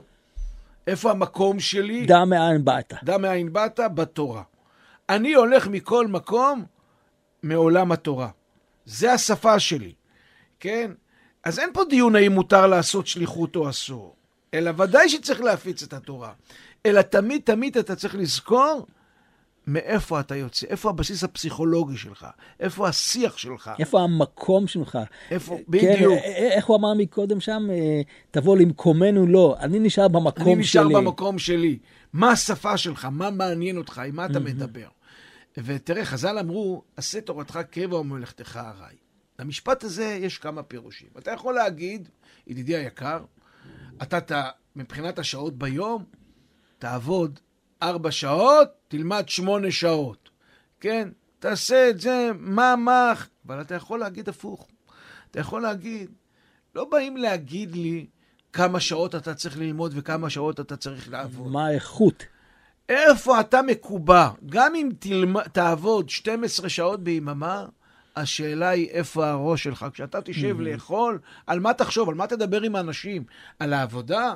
איפה 0.87 1.11
המקום 1.11 1.61
שלי, 1.61 2.07
דע 2.07 2.25
מאין 2.25 2.65
באת. 2.65 2.93
דע 3.03 3.19
מאין 3.19 3.53
באת, 3.53 3.81
בתורה. 3.95 4.43
אני 5.09 5.35
הולך 5.35 5.67
מכל 5.67 6.07
מקום 6.07 6.65
מעולם 7.43 7.93
התורה. 7.93 8.29
זה 8.87 9.12
השפה 9.12 9.61
שלי, 9.61 9.93
כן? 10.61 10.91
אז 11.45 11.59
אין 11.59 11.71
פה 11.73 11.83
דיון 11.91 12.17
האם 12.17 12.33
מותר 12.33 12.67
לעשות 12.67 13.07
שליחות 13.07 13.57
או 13.57 13.71
אסור, 13.71 14.15
אלא 14.55 14.71
ודאי 14.77 15.09
שצריך 15.09 15.41
להפיץ 15.41 15.83
את 15.83 15.93
התורה. 15.93 16.33
אלא 16.87 17.03
תמיד 17.03 17.43
תמיד 17.45 17.79
אתה 17.79 17.97
צריך 17.97 18.15
לזכור 18.15 18.87
מאיפה 19.67 20.21
אתה 20.21 20.37
יוצא, 20.37 20.67
איפה 20.67 20.91
הבסיס 20.91 21.25
הפסיכולוגי 21.25 21.97
שלך, 21.97 22.27
איפה 22.61 22.89
השיח 22.89 23.37
שלך, 23.37 23.71
איפה 23.79 24.01
המקום 24.01 24.67
שלך? 24.67 24.99
איפה, 25.31 25.57
כן, 25.57 25.62
בדיוק. 25.69 26.12
א- 26.12 26.27
א- 26.27 26.51
איך 26.53 26.67
הוא 26.67 26.77
אמר 26.77 26.95
מקודם 26.95 27.41
שם? 27.41 27.67
אה, 27.71 28.01
תבוא 28.31 28.57
למקומנו, 28.57 29.27
לא. 29.27 29.57
אני 29.61 29.79
נשאר 29.79 30.09
במקום 30.09 30.47
אני 30.47 30.55
נשאר 30.55 30.85
שלי. 30.85 30.95
במקום 30.95 31.39
שלי. 31.39 31.79
מה 32.12 32.31
השפה 32.31 32.77
שלך? 32.77 33.09
מה 33.11 33.31
מעניין 33.31 33.77
אותך? 33.77 33.99
עם 33.99 34.17
מה 34.17 34.27
אתה 34.27 34.41
מדבר? 34.41 34.87
ותראה, 35.59 36.05
חז"ל 36.05 36.39
אמרו, 36.39 36.83
עשה 36.97 37.21
תורתך 37.21 37.59
קבע 37.71 37.97
ומלאכתך 37.99 38.57
ארעי. 38.57 38.97
למשפט 39.39 39.85
הזה 39.85 40.19
יש 40.21 40.39
כמה 40.39 40.62
פירושים. 40.62 41.09
אתה 41.19 41.31
יכול 41.31 41.55
להגיד, 41.55 42.09
ידידי 42.47 42.77
היקר, 42.77 43.19
אתה, 44.03 44.21
ת, 44.21 44.33
מבחינת 44.77 45.19
השעות 45.19 45.59
ביום, 45.59 46.05
תעבוד 46.79 47.41
ארבע 47.83 48.11
שעות, 48.11 48.69
תלמד 48.97 49.28
שמונה 49.28 49.70
שעות. 49.70 50.30
כן? 50.80 51.09
תעשה 51.38 51.90
את 51.90 52.01
זה, 52.01 52.30
מה, 52.38 52.76
מה, 52.76 53.12
אבל 53.47 53.61
אתה 53.61 53.74
יכול 53.74 53.99
להגיד 53.99 54.28
הפוך. 54.28 54.68
אתה 55.30 55.40
יכול 55.40 55.62
להגיד, 55.62 56.11
לא 56.74 56.84
באים 56.90 57.16
להגיד 57.16 57.76
לי 57.76 58.07
כמה 58.53 58.80
שעות 58.80 59.14
אתה 59.14 59.34
צריך 59.34 59.59
ללמוד 59.59 59.92
וכמה 59.97 60.30
שעות 60.30 60.61
אתה 60.61 60.76
צריך 60.76 61.11
לעבוד. 61.11 61.53
מה 61.53 61.66
האיכות? 61.66 62.24
איפה 62.88 63.40
אתה 63.40 63.62
מקובע? 63.62 64.28
גם 64.47 64.74
אם 64.74 64.88
תלמ... 64.99 65.40
תעבוד 65.42 66.11
12 66.11 66.68
שעות 66.68 67.05
ביממה, 67.05 67.66
השאלה 68.16 68.68
היא 68.68 68.90
איפה 68.90 69.26
הראש 69.26 69.64
שלך. 69.64 69.86
כשאתה 69.92 70.20
תשב 70.20 70.61
לאכול, 70.61 71.18
על 71.47 71.61
מה 71.61 71.74
תחשוב? 71.74 72.09
על 72.09 72.14
מה 72.14 72.26
תדבר 72.26 72.62
עם 72.62 72.76
האנשים? 72.76 73.24
על 73.59 73.72
העבודה 73.72 74.34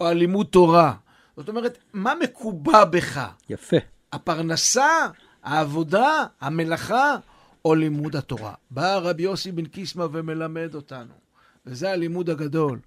או 0.00 0.06
על 0.06 0.16
לימוד 0.16 0.46
תורה? 0.46 0.94
זאת 1.36 1.48
אומרת, 1.48 1.78
מה 1.92 2.12
מקובע 2.22 2.84
בך? 2.84 3.28
יפה. 3.50 3.76
הפרנסה, 4.12 5.06
העבודה, 5.42 6.24
המלאכה 6.40 7.16
או 7.64 7.74
לימוד 7.74 8.16
התורה. 8.16 8.54
בא 8.70 8.96
רבי 8.96 9.22
יוסי 9.22 9.52
בן 9.52 9.64
קיסמא 9.64 10.06
ומלמד 10.12 10.74
אותנו, 10.74 11.14
וזה 11.66 11.90
הלימוד 11.90 12.30
הגדול. 12.30 12.78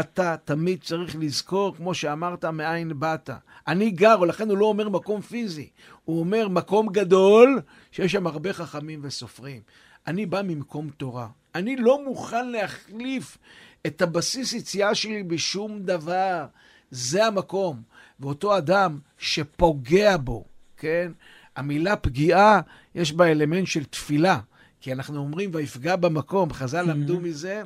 אתה 0.00 0.36
תמיד 0.44 0.82
צריך 0.82 1.16
לזכור, 1.18 1.76
כמו 1.76 1.94
שאמרת, 1.94 2.44
מאין 2.44 3.00
באת. 3.00 3.30
אני 3.68 3.90
גר, 3.90 4.16
ולכן 4.20 4.50
הוא 4.50 4.58
לא 4.58 4.66
אומר 4.66 4.88
מקום 4.88 5.20
פיזי, 5.20 5.68
הוא 6.04 6.20
אומר 6.20 6.48
מקום 6.48 6.88
גדול, 6.88 7.60
שיש 7.92 8.12
שם 8.12 8.26
הרבה 8.26 8.52
חכמים 8.52 9.00
וסופרים. 9.02 9.60
אני 10.06 10.26
בא 10.26 10.42
ממקום 10.42 10.90
תורה. 10.90 11.28
אני 11.54 11.76
לא 11.76 12.04
מוכן 12.04 12.48
להחליף 12.48 13.38
את 13.86 14.02
הבסיס 14.02 14.52
יציאה 14.52 14.94
שלי 14.94 15.22
בשום 15.22 15.82
דבר. 15.82 16.46
זה 16.90 17.26
המקום. 17.26 17.82
ואותו 18.20 18.58
אדם 18.58 18.98
שפוגע 19.18 20.16
בו, 20.16 20.44
כן? 20.76 21.12
המילה 21.56 21.96
פגיעה, 21.96 22.60
יש 22.94 23.12
בה 23.12 23.26
אלמנט 23.26 23.66
של 23.66 23.84
תפילה. 23.84 24.40
כי 24.80 24.92
אנחנו 24.92 25.20
אומרים, 25.20 25.50
ויפגע 25.52 25.96
במקום, 25.96 26.52
חז"ל 26.52 26.82
למדו 26.82 27.20
מזה, 27.20 27.62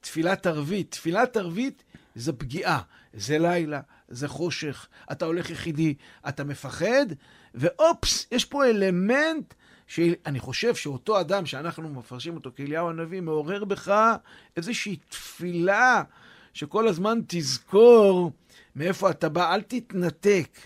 תפילת 0.00 0.46
ערבית. 0.46 0.90
תפילת 0.90 1.36
ערבית 1.36 1.84
זה 2.14 2.32
פגיעה. 2.32 2.80
זה 3.16 3.38
לילה, 3.38 3.80
זה 4.08 4.28
חושך, 4.28 4.86
אתה 5.12 5.24
הולך 5.24 5.50
יחידי, 5.50 5.94
אתה 6.28 6.44
מפחד, 6.44 7.06
ואופס, 7.54 8.26
יש 8.32 8.44
פה 8.44 8.64
אלמנט 8.64 9.54
שאני 9.86 10.40
חושב 10.40 10.74
שאותו 10.74 11.20
אדם 11.20 11.46
שאנחנו 11.46 11.88
מפרשים 11.88 12.34
אותו 12.34 12.50
כאליהו 12.56 12.88
הנביא, 12.88 13.20
מעורר 13.20 13.64
בך 13.64 14.12
איזושהי 14.56 14.96
תפילה 15.08 16.02
שכל 16.54 16.88
הזמן 16.88 17.18
תזכור 17.26 18.32
מאיפה 18.76 19.10
אתה 19.10 19.28
בא, 19.28 19.54
אל 19.54 19.60
תתנתק. 19.60 20.58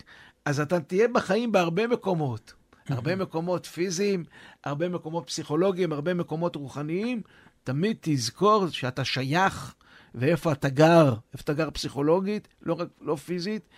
אז 0.49 0.59
אתה 0.59 0.79
תהיה 0.79 1.07
בחיים 1.07 1.51
בהרבה 1.51 1.87
מקומות. 1.87 2.53
הרבה 2.87 3.15
מקומות 3.15 3.65
פיזיים, 3.65 4.23
הרבה 4.63 4.89
מקומות 4.89 5.27
פסיכולוגיים, 5.27 5.91
הרבה 5.91 6.13
מקומות 6.13 6.55
רוחניים. 6.55 7.21
תמיד 7.63 7.97
תזכור 8.01 8.69
שאתה 8.69 9.05
שייך 9.05 9.75
ואיפה 10.15 10.51
אתה 10.51 10.69
גר, 10.69 11.13
איפה 11.33 11.43
אתה 11.43 11.53
גר 11.53 11.69
פסיכולוגית, 11.69 12.47
לא 12.61 12.73
רק, 12.73 12.87
לא 13.01 13.15
פיזית, 13.15 13.69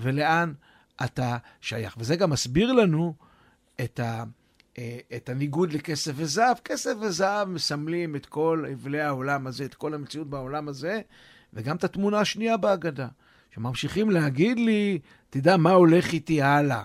ולאן 0.00 0.52
אתה 1.04 1.36
שייך. 1.60 1.96
וזה 1.98 2.16
גם 2.16 2.30
מסביר 2.30 2.72
לנו 2.72 3.14
את, 3.80 4.00
ה, 4.00 4.24
אה, 4.78 4.98
את 5.16 5.28
הניגוד 5.28 5.72
לכסף 5.72 6.12
וזהב. 6.14 6.56
כסף 6.64 6.94
וזהב 7.00 7.48
מסמלים 7.48 8.16
את 8.16 8.26
כל 8.26 8.64
אבלי 8.72 9.00
העולם 9.00 9.46
הזה, 9.46 9.64
את 9.64 9.74
כל 9.74 9.94
המציאות 9.94 10.30
בעולם 10.30 10.68
הזה, 10.68 11.00
וגם 11.52 11.76
את 11.76 11.84
התמונה 11.84 12.20
השנייה 12.20 12.56
בהגדה. 12.56 13.08
שממשיכים 13.54 14.10
להגיד 14.10 14.58
לי, 14.58 14.98
תדע 15.30 15.56
מה 15.56 15.70
הולך 15.70 16.12
איתי 16.12 16.42
הלאה. 16.42 16.82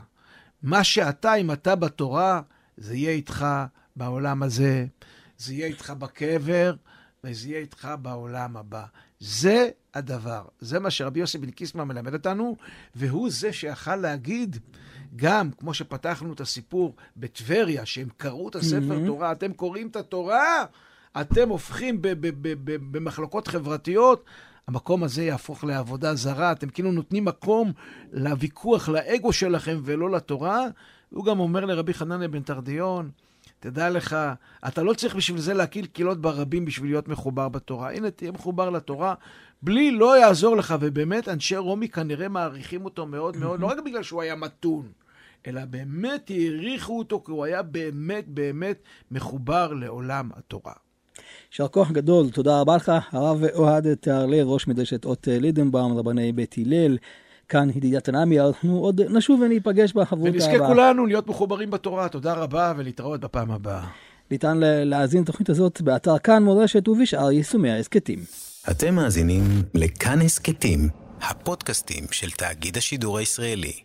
מה 0.63 0.83
שאתה, 0.83 1.35
אם 1.35 1.51
אתה 1.51 1.75
בתורה, 1.75 2.41
זה 2.77 2.95
יהיה 2.95 3.11
איתך 3.11 3.45
בעולם 3.95 4.43
הזה, 4.43 4.85
זה 5.37 5.53
יהיה 5.53 5.67
איתך 5.67 5.89
בקבר, 5.89 6.75
וזה 7.23 7.49
יהיה 7.49 7.59
איתך 7.59 7.89
בעולם 8.01 8.57
הבא. 8.57 8.85
זה 9.19 9.69
הדבר. 9.93 10.45
זה 10.59 10.79
מה 10.79 10.91
שרבי 10.91 11.19
יוסי 11.19 11.37
בן 11.37 11.51
קיסמא 11.51 11.83
מלמד 11.83 12.13
אותנו, 12.13 12.55
והוא 12.95 13.29
זה 13.29 13.53
שיכל 13.53 13.95
להגיד, 13.95 14.57
גם 15.15 15.51
כמו 15.51 15.73
שפתחנו 15.73 16.33
את 16.33 16.41
הסיפור 16.41 16.95
בטבריה, 17.17 17.85
שהם 17.85 18.07
קראו 18.17 18.49
את 18.49 18.55
הספר 18.55 18.97
mm-hmm. 19.03 19.05
תורה, 19.05 19.31
אתם 19.31 19.53
קוראים 19.53 19.87
את 19.87 19.95
התורה, 19.95 20.65
אתם 21.21 21.49
הופכים 21.49 21.97
במחלוקות 22.91 23.47
חברתיות, 23.47 24.25
המקום 24.67 25.03
הזה 25.03 25.23
יהפוך 25.23 25.63
לעבודה 25.63 26.15
זרה, 26.15 26.51
אתם 26.51 26.69
כאילו 26.69 26.91
נותנים 26.91 27.25
מקום 27.25 27.71
לוויכוח, 28.11 28.89
לאגו 28.89 29.33
שלכם 29.33 29.79
ולא 29.83 30.09
לתורה. 30.09 30.67
הוא 31.09 31.25
גם 31.25 31.39
אומר 31.39 31.65
לרבי 31.65 31.93
חנניה 31.93 32.27
בן 32.27 32.41
תרדיון, 32.41 33.09
תדע 33.59 33.89
לך, 33.89 34.17
אתה 34.67 34.83
לא 34.83 34.93
צריך 34.93 35.15
בשביל 35.15 35.41
זה 35.41 35.53
להקיל 35.53 35.85
קהילות 35.85 36.21
ברבים 36.21 36.65
בשביל 36.65 36.91
להיות 36.91 37.07
מחובר 37.07 37.49
בתורה. 37.49 37.93
הנה, 37.93 38.11
תהיה 38.11 38.31
מחובר 38.31 38.69
לתורה, 38.69 39.13
בלי 39.61 39.91
לא 39.91 40.19
יעזור 40.19 40.57
לך. 40.57 40.75
ובאמת, 40.79 41.27
אנשי 41.27 41.57
רומי 41.57 41.89
כנראה 41.89 42.27
מעריכים 42.27 42.85
אותו 42.85 43.05
מאוד 43.05 43.37
מאוד, 43.37 43.59
לא 43.59 43.67
רק 43.67 43.77
בגלל 43.85 44.03
שהוא 44.03 44.21
היה 44.21 44.35
מתון, 44.35 44.91
אלא 45.47 45.65
באמת 45.65 46.29
העריכו 46.29 46.97
אותו, 46.97 47.23
כי 47.25 47.31
הוא 47.31 47.45
היה 47.45 47.61
באמת 47.61 48.27
באמת 48.27 48.83
מחובר 49.11 49.73
לעולם 49.73 50.29
התורה. 50.35 50.73
יישר 51.51 51.67
כוח 51.67 51.91
גדול, 51.91 52.29
תודה 52.29 52.61
רבה 52.61 52.75
לך, 52.75 52.91
הרב 53.11 53.43
אוהד 53.55 53.93
תהרלב, 53.93 54.47
ראש 54.47 54.67
מדרשת 54.67 55.05
אות 55.05 55.27
לידנבאום, 55.31 55.97
רבני 55.97 56.31
בית 56.31 56.55
הלל. 56.57 56.97
כאן 57.49 57.69
ידידיה 57.69 57.99
תנעמי, 57.99 58.39
אנחנו 58.39 58.77
עוד 58.77 59.01
נשוב 59.01 59.41
וניפגש 59.41 59.93
בחברות 59.93 60.27
הבאה. 60.27 60.47
ונזכה 60.47 60.67
כולנו 60.67 61.05
להיות 61.05 61.27
מחוברים 61.27 61.71
בתורה. 61.71 62.09
תודה 62.09 62.33
רבה 62.33 62.73
ולהתראות 62.77 63.19
בפעם 63.19 63.51
הבאה. 63.51 63.87
ניתן 64.31 64.57
להאזין 64.61 65.21
לתוכנית 65.21 65.49
הזאת 65.49 65.81
באתר 65.81 66.17
כאן 66.17 66.43
מורשת 66.43 66.87
ובשאר 66.87 67.31
יישומי 67.31 67.71
ההסכתים. 67.71 68.19
אתם 68.71 68.95
מאזינים 68.95 69.43
לכאן 69.73 70.21
הסכתים, 70.21 70.89
הפודקאסטים 71.21 72.03
של 72.11 72.31
תאגיד 72.31 72.77
השידור 72.77 73.17
הישראלי. 73.17 73.84